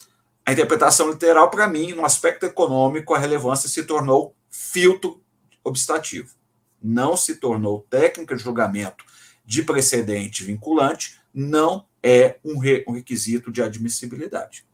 [0.45, 5.19] A interpretação literal, para mim, no aspecto econômico, a relevância se tornou filtro
[5.63, 6.35] obstativo.
[6.81, 9.03] Não se tornou técnica de julgamento
[9.43, 14.65] de precedente vinculante, não é um, re, requisito de admissibilidade.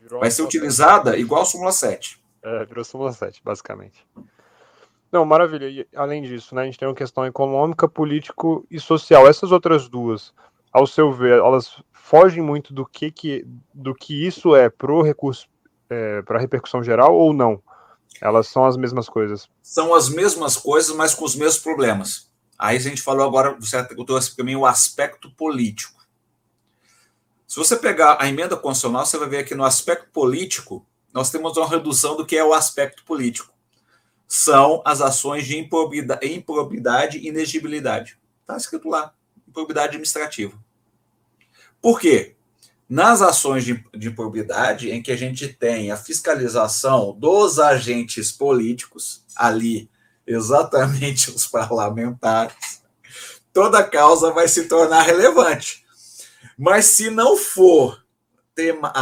[0.00, 2.22] Virou Vai ser utilizada igual a súmula 7.
[2.42, 4.06] É, virou súmula 7, basicamente.
[5.10, 5.68] Não, maravilha.
[5.68, 9.26] E, além disso, né, a gente tem uma questão econômica, político e social.
[9.26, 10.34] Essas outras duas,
[10.72, 15.02] ao seu ver, elas fogem muito do que, que, do que isso é para o
[15.02, 15.46] recurso,
[15.88, 17.62] é, para repercussão geral ou não?
[18.20, 19.48] Elas são as mesmas coisas?
[19.62, 22.30] São as mesmas coisas, mas com os mesmos problemas.
[22.58, 26.02] Aí a gente falou agora, você trouxe para mim o aspecto político.
[27.46, 31.56] Se você pegar a emenda constitucional, você vai ver que no aspecto político, nós temos
[31.56, 33.52] uma redução do que é o aspecto político.
[34.26, 38.18] São as ações de improbidade, improbidade e inegibilidade.
[38.40, 39.14] Está escrito lá,
[39.48, 40.61] improbidade administrativa.
[41.82, 42.36] Por quê?
[42.88, 49.24] Nas ações de, de improbidade, em que a gente tem a fiscalização dos agentes políticos,
[49.34, 49.90] ali,
[50.26, 52.82] exatamente os parlamentares,
[53.52, 55.84] toda causa vai se tornar relevante.
[56.56, 58.02] Mas se não for
[58.54, 58.92] tema,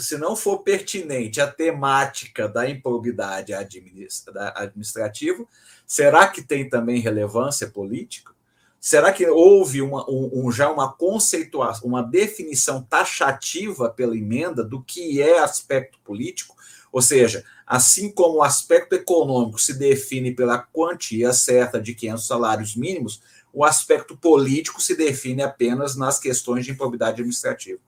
[0.00, 5.44] se não for pertinente a temática da improbidade administrativa,
[5.86, 8.32] será que tem também relevância política?
[8.80, 15.20] Será que houve uma, um, já uma conceituação, uma definição taxativa pela emenda do que
[15.20, 16.56] é aspecto político?
[16.90, 22.74] Ou seja, assim como o aspecto econômico se define pela quantia certa de 500 salários
[22.74, 23.22] mínimos,
[23.52, 27.78] o aspecto político se define apenas nas questões de improbidade administrativa.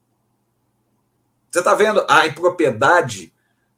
[1.51, 3.33] Você está vendo a impropriedade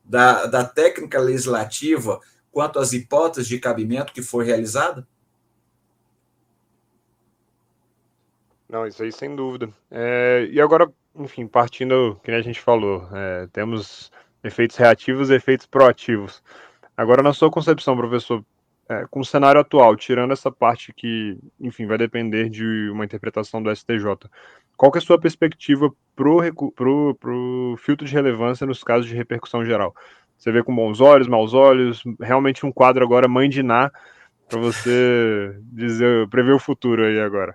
[0.05, 5.07] da, da técnica legislativa quanto às hipóteses de cabimento que foi realizada?
[8.75, 9.69] Não, isso aí sem dúvida.
[9.89, 14.11] É, e agora, enfim, partindo, que a gente falou, é, temos
[14.43, 16.43] efeitos reativos e efeitos proativos.
[16.97, 18.45] Agora, na sua concepção, professor,
[18.89, 23.63] é, com o cenário atual, tirando essa parte que, enfim, vai depender de uma interpretação
[23.63, 24.29] do STJ,
[24.77, 26.41] qual que é a sua perspectiva pro,
[26.75, 29.95] pro filtro de relevância nos casos de repercussão geral?
[30.37, 33.89] Você vê com bons olhos, maus olhos, realmente um quadro agora mãe de Ná
[34.49, 37.55] para você dizer, prever o futuro aí agora.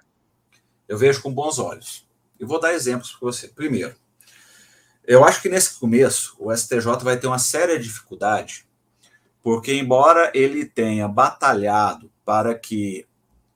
[0.90, 2.06] Eu vejo com bons olhos.
[2.38, 3.48] E vou dar exemplos para você.
[3.48, 3.96] Primeiro,
[5.06, 8.68] eu acho que nesse começo o STJ vai ter uma séria dificuldade
[9.42, 13.08] porque, embora ele tenha batalhado para que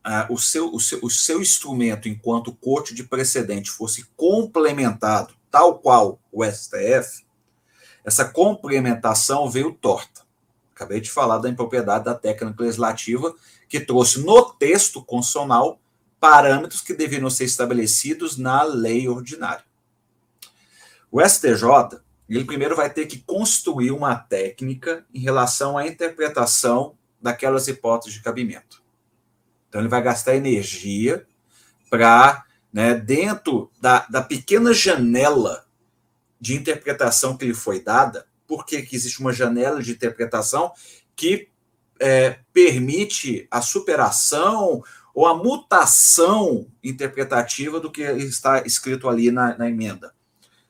[0.06, 5.80] uh, o, seu, o, seu, o seu instrumento, enquanto corte de precedente, fosse complementado, tal
[5.80, 7.26] qual o STF,
[8.04, 10.24] essa complementação veio torta.
[10.74, 13.34] Acabei de falar da impropriedade da técnica legislativa,
[13.70, 15.80] que trouxe no texto constitucional
[16.24, 19.66] parâmetros que deveriam ser estabelecidos na lei ordinária.
[21.12, 27.68] O STJ ele primeiro vai ter que construir uma técnica em relação à interpretação daquelas
[27.68, 28.82] hipóteses de cabimento.
[29.68, 31.28] Então, ele vai gastar energia
[31.90, 35.66] para, né, dentro da, da pequena janela
[36.40, 40.72] de interpretação que lhe foi dada, porque que existe uma janela de interpretação
[41.18, 41.50] que
[42.00, 44.82] é, permite a superação
[45.14, 50.14] ou a mutação interpretativa do que está escrito ali na, na emenda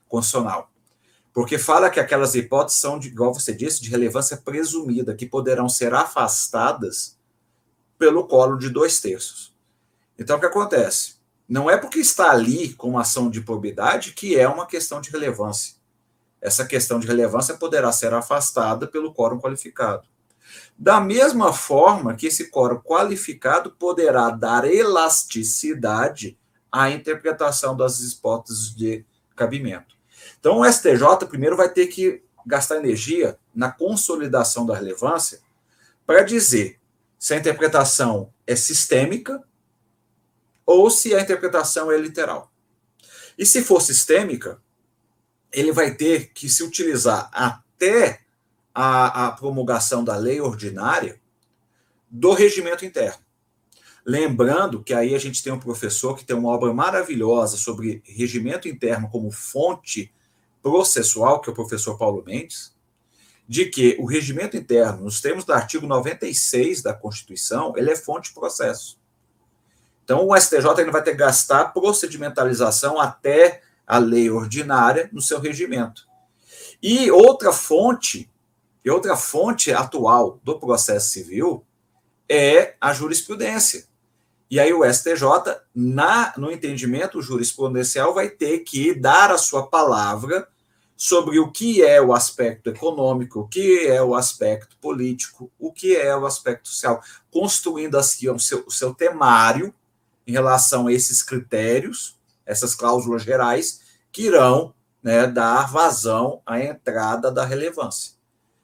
[0.07, 0.73] constitucional
[1.33, 5.67] porque fala que aquelas hipóteses são, de, igual você disse, de relevância presumida, que poderão
[5.67, 7.17] ser afastadas
[7.97, 9.51] pelo colo de dois terços.
[10.17, 11.15] Então, o que acontece?
[11.49, 15.09] Não é porque está ali com uma ação de probidade que é uma questão de
[15.09, 15.75] relevância.
[16.39, 20.07] Essa questão de relevância poderá ser afastada pelo quórum qualificado.
[20.77, 26.37] Da mesma forma que esse quórum qualificado poderá dar elasticidade
[26.71, 29.95] à interpretação das hipóteses de cabimento.
[30.39, 35.39] Então, o STJ primeiro vai ter que gastar energia na consolidação da relevância
[36.05, 36.79] para dizer
[37.17, 39.41] se a interpretação é sistêmica
[40.65, 42.51] ou se a interpretação é literal.
[43.37, 44.61] E se for sistêmica,
[45.51, 48.22] ele vai ter que se utilizar até
[48.73, 51.21] a, a promulgação da lei ordinária
[52.09, 53.21] do regimento interno.
[54.05, 58.67] Lembrando que aí a gente tem um professor que tem uma obra maravilhosa sobre regimento
[58.67, 60.13] interno como fonte
[60.61, 62.73] processual, que é o professor Paulo Mendes,
[63.47, 68.29] de que o regimento interno, nos termos do artigo 96 da Constituição, ele é fonte
[68.29, 68.99] de processo.
[70.03, 75.39] Então, o STJ ele vai ter que gastar procedimentalização até a lei ordinária no seu
[75.39, 76.07] regimento.
[76.81, 78.29] E outra fonte,
[78.83, 81.65] e outra fonte atual do processo civil
[82.27, 83.85] é a jurisprudência.
[84.49, 85.23] E aí o STJ,
[85.73, 90.47] na, no entendimento jurisprudencial, vai ter que dar a sua palavra
[90.95, 95.95] sobre o que é o aspecto econômico, o que é o aspecto político, o que
[95.95, 99.73] é o aspecto social, construindo assim o seu, o seu temário
[100.25, 103.81] em relação a esses critérios, essas cláusulas gerais,
[104.11, 108.13] que irão né, dar vazão à entrada da relevância.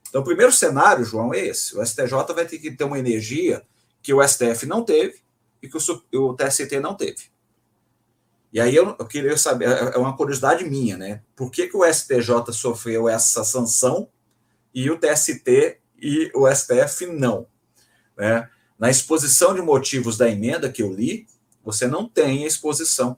[0.10, 1.78] Então, o primeiro cenário, João, é esse.
[1.78, 3.64] O STJ vai ter que ter uma energia
[4.02, 5.22] que o STF não teve
[5.62, 7.30] e que o, o TST não teve.
[8.52, 11.22] E aí eu, eu, queria saber, é, é uma curiosidade minha, né?
[11.36, 14.10] Por que, que o STJ sofreu essa sanção
[14.74, 17.46] e o TST e o STF não?
[18.18, 18.50] Né?
[18.78, 21.28] Na exposição de motivos da emenda que eu li,
[21.64, 23.18] você não tem a exposição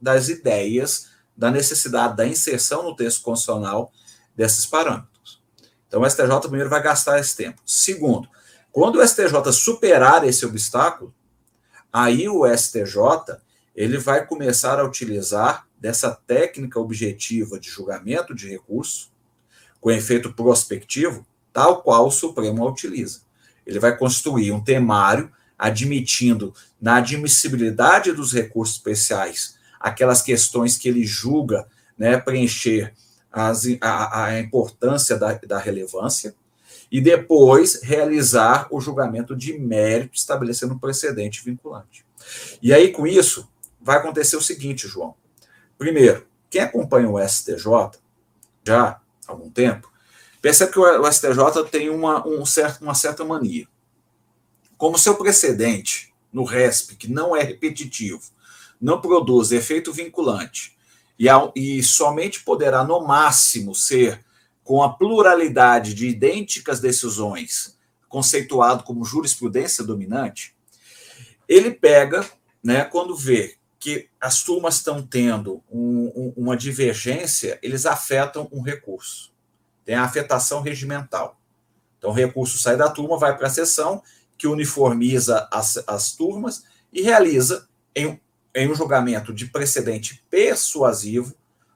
[0.00, 3.92] das ideias da necessidade da inserção no texto constitucional
[4.34, 5.11] desses parâmetros.
[5.92, 7.60] Então, o STJ primeiro vai gastar esse tempo.
[7.66, 8.26] Segundo,
[8.72, 11.14] quando o STJ superar esse obstáculo,
[11.92, 13.36] aí o STJ
[13.76, 19.12] ele vai começar a utilizar dessa técnica objetiva de julgamento de recurso,
[19.82, 23.20] com efeito prospectivo, tal qual o Supremo a utiliza.
[23.66, 31.04] Ele vai construir um temário admitindo na admissibilidade dos recursos especiais aquelas questões que ele
[31.04, 31.66] julga
[31.98, 32.94] né, preencher
[33.32, 36.34] as, a, a, importância da, da relevância,
[36.90, 42.04] e depois realizar o julgamento de mérito, estabelecendo um precedente vinculante.
[42.60, 43.48] E aí, com isso,
[43.80, 45.14] vai acontecer o seguinte, João.
[45.78, 47.98] Primeiro, quem acompanha o STJ
[48.64, 49.90] já há algum tempo,
[50.42, 53.66] percebe que o STJ tem uma, um certo, uma certa mania.
[54.76, 58.22] Como seu precedente no RESP, que não é repetitivo,
[58.80, 60.76] não produz efeito vinculante
[61.18, 64.24] e, e somente poderá, no máximo, ser
[64.64, 67.76] com a pluralidade de idênticas decisões,
[68.08, 70.54] conceituado como jurisprudência dominante,
[71.48, 72.24] ele pega,
[72.62, 78.62] né, quando vê que as turmas estão tendo um, um, uma divergência, eles afetam um
[78.62, 79.32] recurso.
[79.84, 81.40] Tem a afetação regimental.
[81.98, 84.02] Então, o recurso sai da turma, vai para a sessão,
[84.38, 88.20] que uniformiza as, as turmas e realiza, em,
[88.54, 91.34] em um julgamento de precedente persuasivo,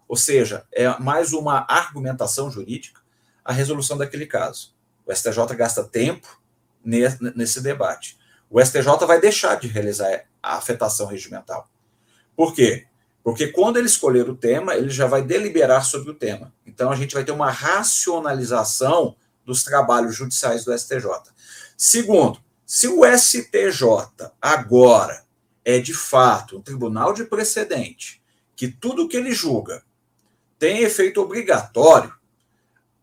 [0.09, 3.01] ou seja, é mais uma argumentação jurídica,
[3.45, 4.75] a resolução daquele caso.
[5.05, 6.41] O STJ gasta tempo
[6.85, 8.19] nesse debate.
[8.49, 11.69] O STJ vai deixar de realizar a afetação regimental.
[12.37, 12.87] Por quê?
[13.25, 16.53] Porque quando ele escolher o tema, ele já vai deliberar sobre o tema.
[16.65, 21.09] Então a gente vai ter uma racionalização dos trabalhos judiciais do STJ.
[21.77, 25.26] Segundo, se o STJ agora
[25.67, 28.23] é de fato um tribunal de precedente,
[28.55, 29.83] que tudo que ele julga
[30.59, 32.15] tem efeito obrigatório,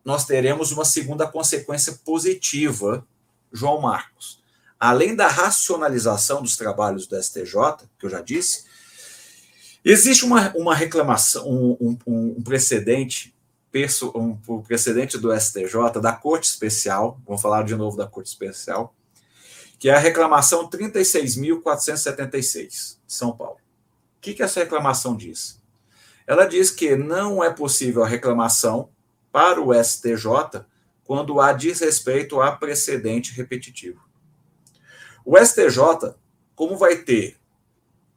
[0.04, 3.06] nós teremos uma segunda consequência positiva,
[3.52, 4.42] João Marcos.
[4.80, 8.64] Além da racionalização dos trabalhos do STJ, que eu já disse,
[9.84, 13.34] Existe uma, uma reclamação, um, um, um precedente,
[14.14, 18.94] um, um precedente do STJ, da Corte Especial, vamos falar de novo da Corte Especial,
[19.84, 23.58] que é a reclamação 36.476, São Paulo.
[24.16, 25.60] O que, que essa reclamação diz?
[26.26, 28.88] Ela diz que não é possível a reclamação
[29.30, 30.64] para o STJ
[31.04, 34.00] quando há desrespeito a precedente repetitivo.
[35.22, 36.14] O STJ,
[36.54, 37.36] como vai ter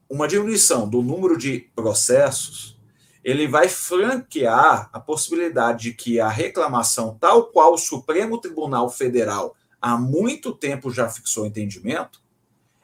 [0.09, 2.79] uma diminuição do número de processos,
[3.21, 9.56] ele vai franquear a possibilidade de que a reclamação, tal qual o Supremo Tribunal Federal
[9.81, 12.21] há muito tempo já fixou entendimento,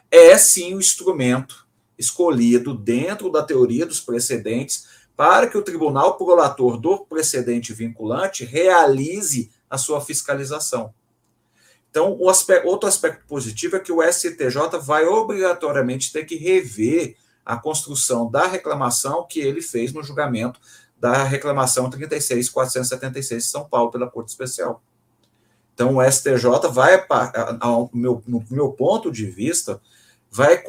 [0.09, 1.67] é sim o instrumento
[1.97, 9.51] escolhido dentro da teoria dos precedentes para que o tribunal prolator do precedente vinculante realize
[9.69, 10.93] a sua fiscalização.
[11.89, 17.15] Então, aspecto, outro aspecto positivo é que o STJ vai obrigatoriamente ter que rever
[17.45, 20.59] a construção da reclamação que ele fez no julgamento
[20.97, 24.81] da reclamação 36.476 de São Paulo pela Corte Especial.
[25.73, 27.03] Então, o STJ vai,
[27.93, 29.81] meu, no meu ponto de vista,
[30.29, 30.63] vai,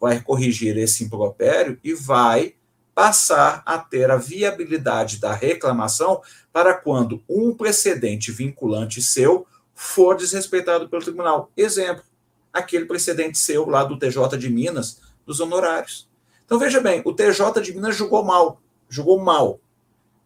[0.00, 2.54] vai corrigir esse impropério e vai
[2.94, 10.88] passar a ter a viabilidade da reclamação para quando um precedente vinculante seu for desrespeitado
[10.88, 11.50] pelo tribunal.
[11.56, 12.04] Exemplo,
[12.52, 16.08] aquele precedente seu lá do TJ de Minas, dos honorários.
[16.44, 19.58] Então, veja bem, o TJ de Minas julgou mal, julgou mal,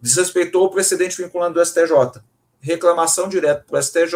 [0.00, 2.20] desrespeitou o precedente vinculante do STJ.
[2.60, 4.14] Reclamação direto para o STJ,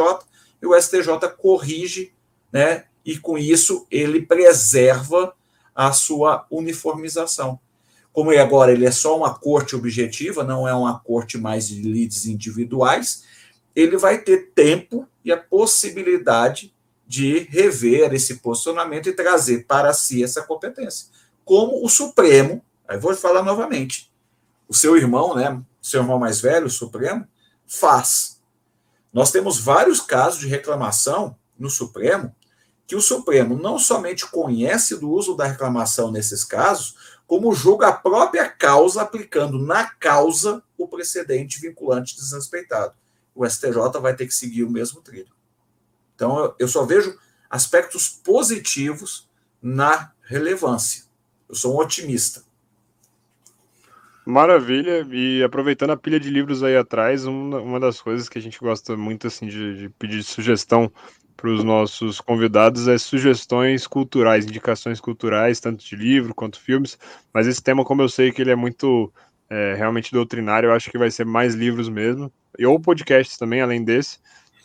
[0.60, 2.12] e o STJ corrige,
[2.52, 5.34] né, e com isso ele preserva
[5.74, 7.58] a sua uniformização.
[8.12, 12.26] Como agora ele é só uma corte objetiva, não é uma corte mais de leads
[12.26, 13.24] individuais,
[13.74, 16.74] ele vai ter tempo e a possibilidade
[17.06, 21.08] de rever esse posicionamento e trazer para si essa competência.
[21.44, 24.12] Como o Supremo, aí vou falar novamente,
[24.68, 27.26] o seu irmão, né, seu irmão mais velho, o Supremo,
[27.72, 28.38] faz.
[29.12, 32.34] Nós temos vários casos de reclamação no Supremo
[32.86, 37.92] que o Supremo não somente conhece do uso da reclamação nesses casos, como julga a
[37.92, 42.94] própria causa aplicando na causa o precedente vinculante desrespeitado.
[43.34, 45.32] o STJ vai ter que seguir o mesmo trilho.
[46.14, 47.18] Então, eu só vejo
[47.48, 49.26] aspectos positivos
[49.62, 51.04] na relevância.
[51.48, 52.44] Eu sou um otimista.
[54.24, 58.42] Maravilha, e aproveitando a pilha de livros aí atrás, uma, uma das coisas que a
[58.42, 60.92] gente gosta muito assim de, de pedir sugestão
[61.36, 66.96] para os nossos convidados é sugestões culturais, indicações culturais, tanto de livro quanto filmes,
[67.34, 69.12] mas esse tema, como eu sei que ele é muito
[69.50, 73.60] é, realmente doutrinário, eu acho que vai ser mais livros mesmo, e ou podcasts também,
[73.60, 74.18] além desse.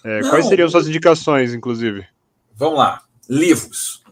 [0.04, 2.06] É, quais seriam suas indicações, inclusive?
[2.56, 4.04] Vamos lá, livros.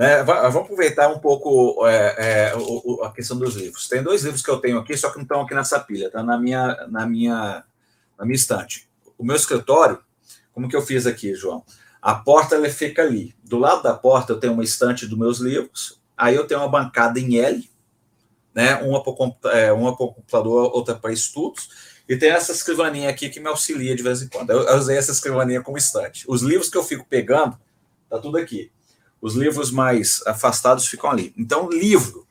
[0.00, 0.22] Né?
[0.22, 3.86] Vamos aproveitar um pouco é, é, o, a questão dos livros.
[3.86, 6.22] Tem dois livros que eu tenho aqui, só que não estão aqui nessa pilha, tá
[6.22, 7.62] na minha, na minha,
[8.18, 8.88] na minha estante.
[9.18, 9.98] O meu escritório,
[10.54, 11.62] como que eu fiz aqui, João?
[12.00, 13.34] A porta ela fica ali.
[13.44, 16.00] Do lado da porta eu tenho uma estante dos meus livros.
[16.16, 17.70] Aí eu tenho uma bancada em L,
[18.54, 18.76] né?
[18.76, 19.12] Uma para
[19.52, 21.68] é, o computador, outra para estudos.
[22.08, 24.48] E tem essa escrivaninha aqui que me auxilia de vez em quando.
[24.48, 26.24] Eu, eu usei essa escrivaninha como estante.
[26.26, 27.58] Os livros que eu fico pegando,
[28.08, 28.72] tá tudo aqui.
[29.20, 31.34] Os livros mais afastados ficam ali.
[31.36, 32.26] Então, livro.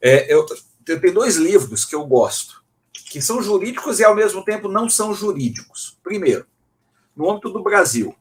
[0.00, 0.46] É, eu,
[0.86, 2.62] eu tenho dois livros que eu gosto,
[2.92, 5.98] que são jurídicos e ao mesmo tempo não são jurídicos.
[6.02, 6.46] Primeiro,
[7.14, 8.14] no âmbito do Brasil,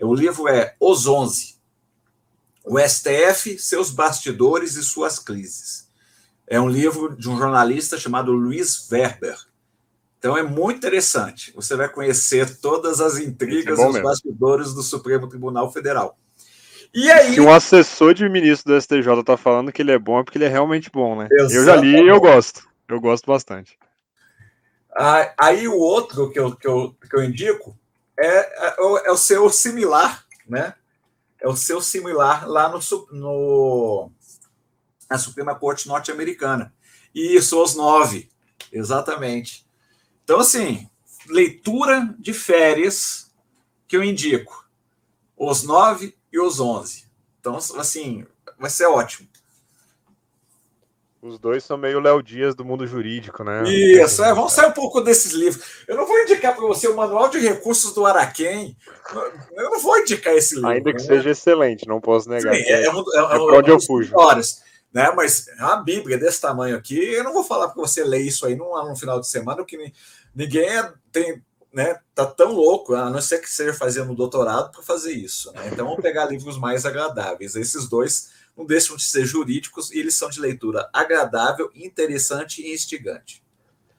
[0.00, 1.56] o livro é Os Onze.
[2.64, 5.88] O STF, seus bastidores e suas crises.
[6.46, 9.36] É um livro de um jornalista chamado Luiz Werber.
[10.18, 11.52] Então é muito interessante.
[11.54, 14.08] Você vai conhecer todas as intrigas é e os mesmo.
[14.08, 16.18] bastidores do Supremo Tribunal Federal.
[16.92, 17.34] E aí.
[17.34, 20.38] Se um assessor de ministro do STJ tá falando que ele é bom, é porque
[20.38, 21.28] ele é realmente bom, né?
[21.30, 21.54] Exatamente.
[21.56, 22.68] Eu já li e eu gosto.
[22.88, 23.78] Eu gosto bastante.
[24.96, 27.78] Ah, aí o outro que eu, que eu, que eu indico
[28.18, 28.74] é, é,
[29.06, 30.74] é, o seu similar, né?
[31.40, 32.80] É o seu similar lá no,
[33.12, 34.10] no
[35.08, 36.74] na Suprema Corte Norte-Americana.
[37.14, 38.30] Isso, os nove,
[38.72, 39.66] exatamente.
[40.22, 40.88] Então, assim,
[41.28, 43.32] leitura de férias
[43.88, 44.68] que eu indico.
[45.36, 47.04] Os nove e os 11.
[47.40, 48.26] Então, assim,
[48.58, 49.28] vai ser ótimo.
[51.22, 53.62] Os dois são meio Léo Dias do mundo jurídico, né?
[53.68, 55.84] Isso, é, vamos sair um pouco desses livros.
[55.86, 58.74] Eu não vou indicar para você o Manual de Recursos do Araquém.
[59.52, 60.70] Eu não vou indicar esse livro.
[60.70, 61.06] Ainda que né?
[61.06, 62.54] seja excelente, não posso negar.
[62.54, 64.16] Sim, é, é, um, é, é, é onde eu fujo.
[64.16, 65.12] Horas, né?
[65.14, 66.98] Mas é uma Bíblia desse tamanho aqui.
[66.98, 69.92] Eu não vou falar para você ler isso aí num, num final de semana, que
[70.34, 71.42] ninguém é, tem
[71.72, 75.52] né, tá tão louco, a não ser que seja fazendo doutorado para fazer isso.
[75.52, 75.68] Né?
[75.72, 77.54] Então vamos pegar livros mais agradáveis.
[77.54, 82.74] Esses dois não deixam de ser jurídicos e eles são de leitura agradável, interessante e
[82.74, 83.42] instigante.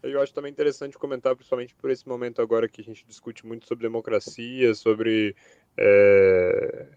[0.04, 3.68] Eu acho também interessante comentar, principalmente por esse momento agora que a gente discute muito
[3.68, 5.36] sobre democracia, sobre
[5.78, 6.88] é,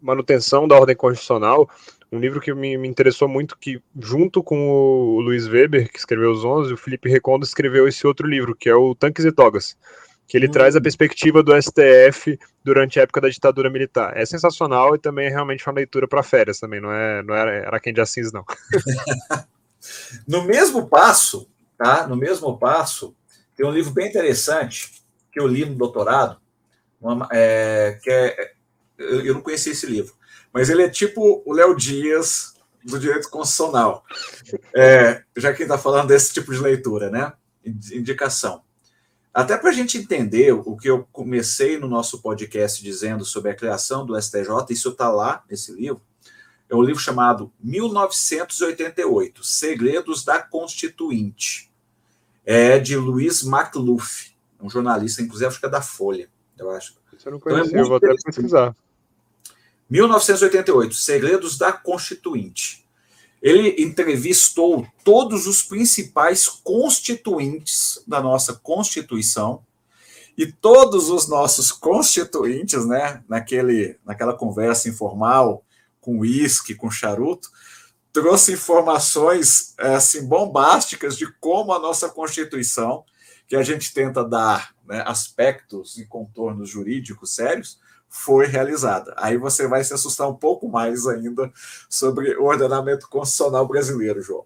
[0.00, 1.68] manutenção da ordem constitucional.
[2.10, 6.30] Um livro que me, me, interessou muito, que junto com o Luiz Weber, que escreveu
[6.30, 9.76] os 11, o Felipe Recondo escreveu esse outro livro, que é o Tanques e Togas,
[10.26, 10.50] que ele hum.
[10.50, 14.16] traz a perspectiva do STF durante a época da ditadura militar.
[14.16, 17.66] É sensacional e também é realmente uma leitura para férias também, não é, não é
[17.66, 18.44] Araquém de Assis, não.
[20.26, 22.06] no mesmo passo, tá?
[22.06, 23.14] No mesmo passo,
[23.54, 26.38] tem um livro bem interessante que eu li no doutorado,
[27.00, 28.52] uma, é, que é,
[28.98, 30.14] eu, eu não conhecia esse livro,
[30.52, 34.04] mas ele é tipo o Léo Dias do direito constitucional,
[34.74, 37.32] é, já que está falando desse tipo de leitura, né?
[37.64, 38.62] Indicação.
[39.32, 43.54] Até para a gente entender o que eu comecei no nosso podcast dizendo sobre a
[43.54, 46.02] criação do STJ, isso está lá nesse livro.
[46.68, 51.70] É um livro chamado 1988, Segredos da Constituinte.
[52.44, 56.28] É de Luiz McLuff, um jornalista, inclusive, acho que é da Folha,
[56.58, 56.94] eu acho.
[57.16, 58.74] Isso eu não conhecia, então é eu vou até pesquisar.
[59.90, 62.86] 1988, Segredos da Constituinte.
[63.40, 69.62] Ele entrevistou todos os principais constituintes da nossa Constituição
[70.36, 75.64] e todos os nossos constituintes, né, naquele, naquela conversa informal
[76.00, 77.48] com uísque, com charuto,
[78.12, 83.04] trouxe informações assim bombásticas de como a nossa Constituição,
[83.46, 87.78] que a gente tenta dar né, aspectos e contornos jurídicos sérios,
[88.08, 89.14] foi realizada.
[89.16, 91.50] Aí você vai se assustar um pouco mais ainda
[91.88, 94.44] sobre o ordenamento constitucional brasileiro, João.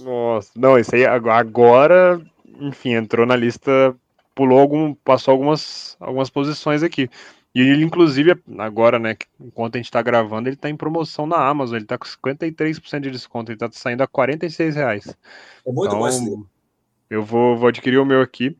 [0.00, 2.20] Nossa, não, isso aí agora,
[2.60, 3.96] enfim, entrou na lista,
[4.34, 7.08] pulou algum, passou algumas, algumas posições aqui.
[7.54, 11.38] E ele, inclusive, agora, né, enquanto a gente está gravando, ele está em promoção na
[11.38, 15.06] Amazon, ele está com 53% de desconto, ele está saindo a 46 reais.
[15.66, 16.46] É muito então, bom esse livro.
[17.08, 18.54] Eu vou, vou adquirir o meu aqui.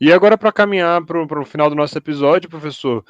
[0.00, 3.04] E agora, para caminhar para o final do nosso episódio, professor,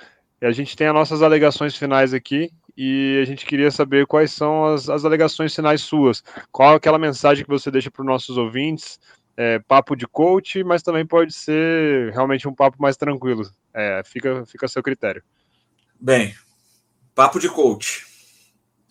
[0.47, 4.65] a gente tem as nossas alegações finais aqui e a gente queria saber quais são
[4.67, 6.23] as, as alegações finais suas.
[6.51, 8.99] Qual é aquela mensagem que você deixa para os nossos ouvintes?
[9.41, 13.51] é, papo de coach, mas também pode ser realmente um papo mais tranquilo.
[13.73, 15.23] É, fica, fica a seu critério.
[15.99, 16.35] Bem,
[17.15, 18.07] papo de coach.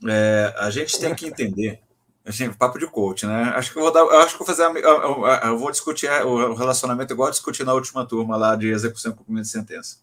[0.07, 1.79] É, a gente tem que entender.
[2.25, 3.53] Assim, papo de coach, né?
[3.55, 4.03] Acho que eu vou dar.
[4.23, 4.63] Acho que vou fazer.
[4.63, 9.15] Eu, eu vou discutir o relacionamento igual discutir na última turma lá de execução e
[9.15, 9.97] cumprimento de sentença.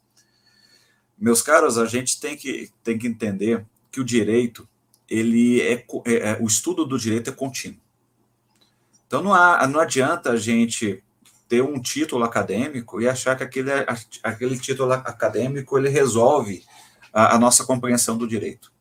[1.18, 4.68] Meus caros, a gente tem que, tem que entender que o direito,
[5.08, 7.80] ele é, é, é o estudo do direito é contínuo.
[9.06, 11.02] Então não, há, não adianta a gente
[11.48, 13.70] ter um título acadêmico e achar que aquele,
[14.22, 16.64] aquele título acadêmico ele resolve
[17.12, 18.72] a, a nossa compreensão do direito.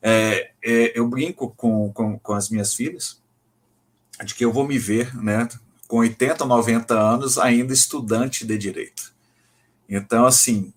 [0.00, 3.20] É, é, eu brinco com, com, com, as minhas filhas
[4.24, 5.46] de que eu vou me ver né,
[5.86, 9.12] com 80, 90 anos ainda estudante de direito.
[9.88, 10.72] Então, assim,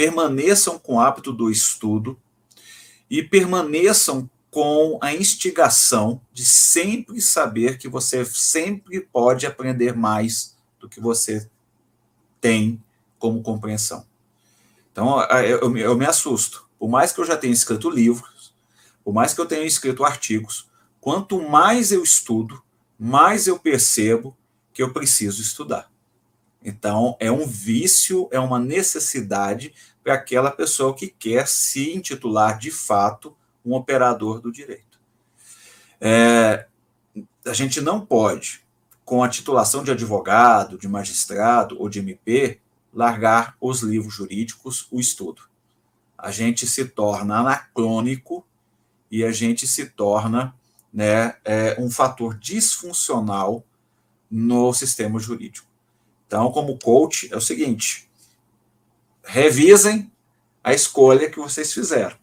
[0.00, 2.18] permaneçam com o hábito do estudo
[3.10, 10.88] e permaneçam com a instigação de sempre saber que você sempre pode aprender mais do
[10.88, 11.50] que você
[12.40, 12.82] tem
[13.18, 14.06] como compreensão.
[14.90, 16.66] Então, eu, me assusto.
[16.78, 18.54] Por mais que eu já tenha escrito livros,
[19.04, 20.66] por mais que eu tenha escrito artigos,
[20.98, 22.62] quanto mais eu estudo,
[22.98, 24.34] mais eu percebo
[24.72, 25.90] que eu preciso estudar.
[26.62, 29.72] Então, é um vício, é uma necessidade
[30.02, 34.98] para aquela pessoa que quer se intitular de fato um operador do direito.
[36.00, 36.66] É,
[37.44, 38.62] a gente não pode,
[39.04, 42.60] com a titulação de advogado, de magistrado ou de MP,
[42.92, 45.42] largar os livros jurídicos, o estudo.
[46.16, 48.44] A gente se torna anacrônico
[49.10, 50.54] e a gente se torna
[50.92, 53.64] né, é, um fator disfuncional
[54.30, 55.66] no sistema jurídico.
[56.26, 58.09] Então, como coach, é o seguinte:
[59.30, 60.10] revisem
[60.62, 62.16] a escolha que vocês fizeram.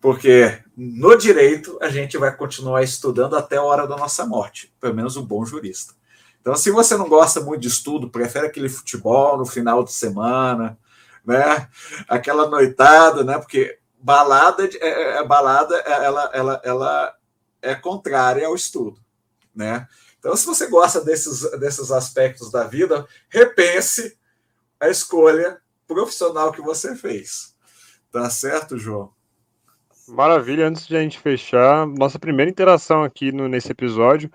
[0.00, 4.94] Porque no direito a gente vai continuar estudando até a hora da nossa morte, pelo
[4.94, 5.94] menos um bom jurista.
[6.40, 10.78] Então, se você não gosta muito de estudo, prefere aquele futebol no final de semana,
[11.24, 11.68] né?
[12.08, 13.38] Aquela noitada, né?
[13.38, 17.14] Porque balada, é, é, é balada, ela, ela, ela
[17.60, 18.98] é contrária ao estudo,
[19.54, 19.86] né?
[20.18, 24.16] Então, se você gosta desses, desses aspectos da vida, repense
[24.80, 27.54] a escolha profissional que você fez.
[28.10, 29.12] Tá certo, João?
[30.08, 34.30] Maravilha, antes de a gente fechar, nossa primeira interação aqui no, nesse episódio,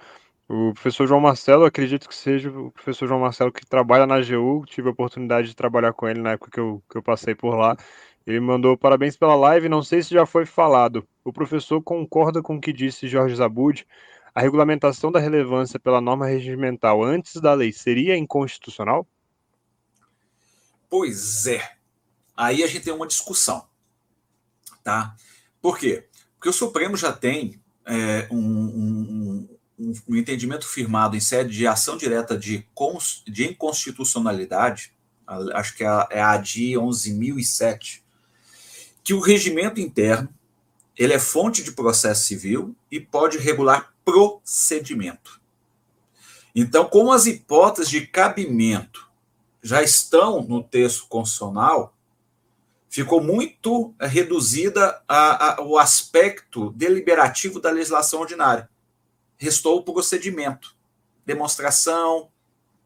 [0.50, 4.66] o professor João Marcelo, acredito que seja o professor João Marcelo que trabalha na AGU,
[4.66, 7.56] tive a oportunidade de trabalhar com ele na época que eu, que eu passei por
[7.56, 7.78] lá.
[8.28, 11.08] Ele mandou parabéns pela live, não sei se já foi falado.
[11.24, 13.88] O professor concorda com o que disse Jorge Zabud?
[14.36, 19.08] A regulamentação da relevância pela norma regimental antes da lei seria inconstitucional?
[20.92, 21.78] Pois é.
[22.36, 23.66] Aí a gente tem uma discussão,
[24.84, 25.16] tá?
[25.62, 26.06] Por quê?
[26.36, 29.50] Porque o Supremo já tem é, um, um,
[30.06, 32.68] um, entendimento firmado em sede de ação direta de,
[33.26, 34.94] de inconstitucionalidade,
[35.54, 38.02] acho que é a, é a ADI 11.007,
[39.02, 40.28] que o regimento interno
[40.98, 45.40] ele é fonte de processo civil e pode regular procedimento.
[46.54, 49.11] Então, como as hipóteses de cabimento
[49.62, 51.96] já estão no texto constitucional,
[52.90, 58.70] ficou muito eh, reduzida a, a, o aspecto deliberativo da legislação ordinária.
[59.38, 60.76] Restou o procedimento,
[61.26, 62.30] demonstração,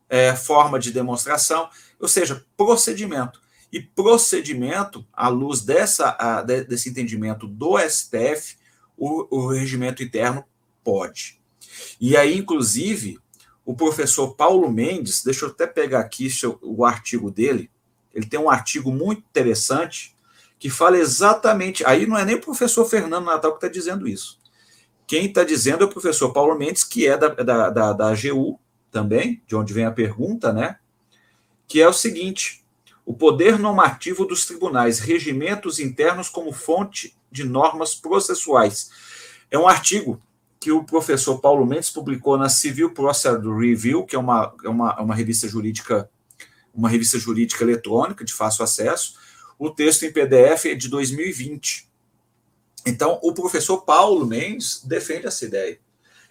[0.07, 1.69] é, forma de demonstração,
[1.99, 3.41] ou seja, procedimento.
[3.71, 8.57] E procedimento, à luz dessa, a, desse entendimento do STF,
[8.95, 10.45] o, o regimento interno
[10.83, 11.41] pode.
[11.99, 13.19] E aí, inclusive,
[13.65, 16.29] o professor Paulo Mendes, deixa eu até pegar aqui
[16.61, 17.71] o artigo dele,
[18.13, 20.15] ele tem um artigo muito interessante
[20.57, 21.85] que fala exatamente.
[21.85, 24.39] Aí não é nem o professor Fernando Natal que está dizendo isso.
[25.05, 28.59] Quem está dizendo é o professor Paulo Mendes, que é da, da, da, da AGU
[28.89, 30.77] também, de onde vem a pergunta, né?
[31.67, 32.65] Que é o seguinte:
[33.05, 38.89] o poder normativo dos tribunais, regimentos internos como fonte de normas processuais.
[39.51, 40.21] É um artigo
[40.65, 44.99] que o professor Paulo Mendes publicou na Civil Process Review, que é uma, é uma,
[44.99, 46.09] uma revista jurídica
[46.73, 49.13] uma revista jurídica eletrônica de fácil acesso.
[49.59, 51.87] O texto em PDF é de 2020.
[52.83, 55.77] Então, o professor Paulo Mendes defende essa ideia.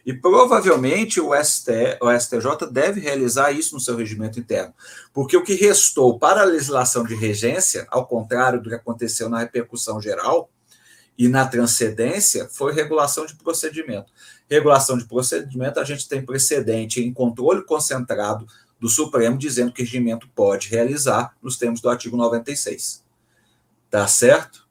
[0.04, 1.70] E provavelmente o, ST,
[2.02, 4.74] o STJ deve realizar isso no seu regimento interno.
[5.12, 9.38] Porque o que restou para a legislação de regência, ao contrário do que aconteceu na
[9.38, 10.50] repercussão geral
[11.16, 14.12] e na transcendência, foi regulação de procedimento.
[14.50, 18.46] Regulação de procedimento, a gente tem precedente em controle concentrado
[18.80, 23.04] do Supremo dizendo que o regimento pode realizar nos termos do artigo 96.
[23.88, 24.66] Tá certo?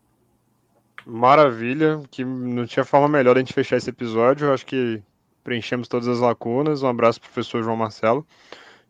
[1.05, 4.47] Maravilha, que não tinha forma melhor de a gente fechar esse episódio.
[4.47, 5.01] Eu acho que
[5.43, 6.83] preenchemos todas as lacunas.
[6.83, 8.25] Um abraço, professor João Marcelo.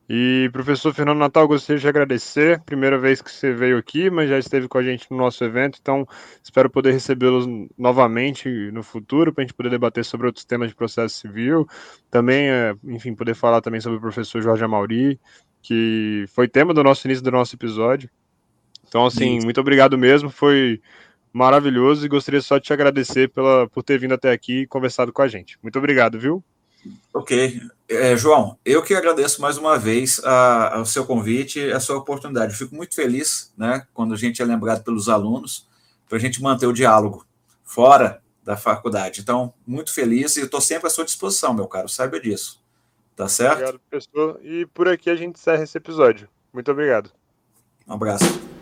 [0.09, 2.61] E professor Fernando Natal, gostaria de agradecer.
[2.65, 5.79] Primeira vez que você veio aqui, mas já esteve com a gente no nosso evento,
[5.81, 6.05] então
[6.43, 7.47] espero poder recebê-los
[7.77, 11.65] novamente no futuro para a gente poder debater sobre outros temas de processo civil.
[12.11, 15.19] Também, é, enfim, poder falar também sobre o professor Jorge Amauri,
[15.61, 18.09] que foi tema do nosso início do nosso episódio.
[18.87, 19.45] Então, assim, Isso.
[19.45, 20.29] muito obrigado mesmo.
[20.29, 20.81] Foi
[21.31, 25.13] maravilhoso e gostaria só de te agradecer pela, por ter vindo até aqui e conversado
[25.13, 25.57] com a gente.
[25.63, 26.43] Muito obrigado, viu?
[27.13, 27.61] Ok.
[27.87, 31.97] É, João, eu que agradeço mais uma vez a, o seu convite e a sua
[31.97, 32.55] oportunidade.
[32.55, 35.67] fico muito feliz né, quando a gente é lembrado pelos alunos
[36.07, 37.25] para a gente manter o diálogo
[37.63, 39.21] fora da faculdade.
[39.21, 42.61] Então, muito feliz e estou sempre à sua disposição, meu caro, saiba disso.
[43.15, 43.53] Tá certo?
[43.53, 44.39] Obrigado, professor.
[44.43, 46.27] E por aqui a gente encerra esse episódio.
[46.51, 47.11] Muito obrigado.
[47.87, 48.52] Um abraço.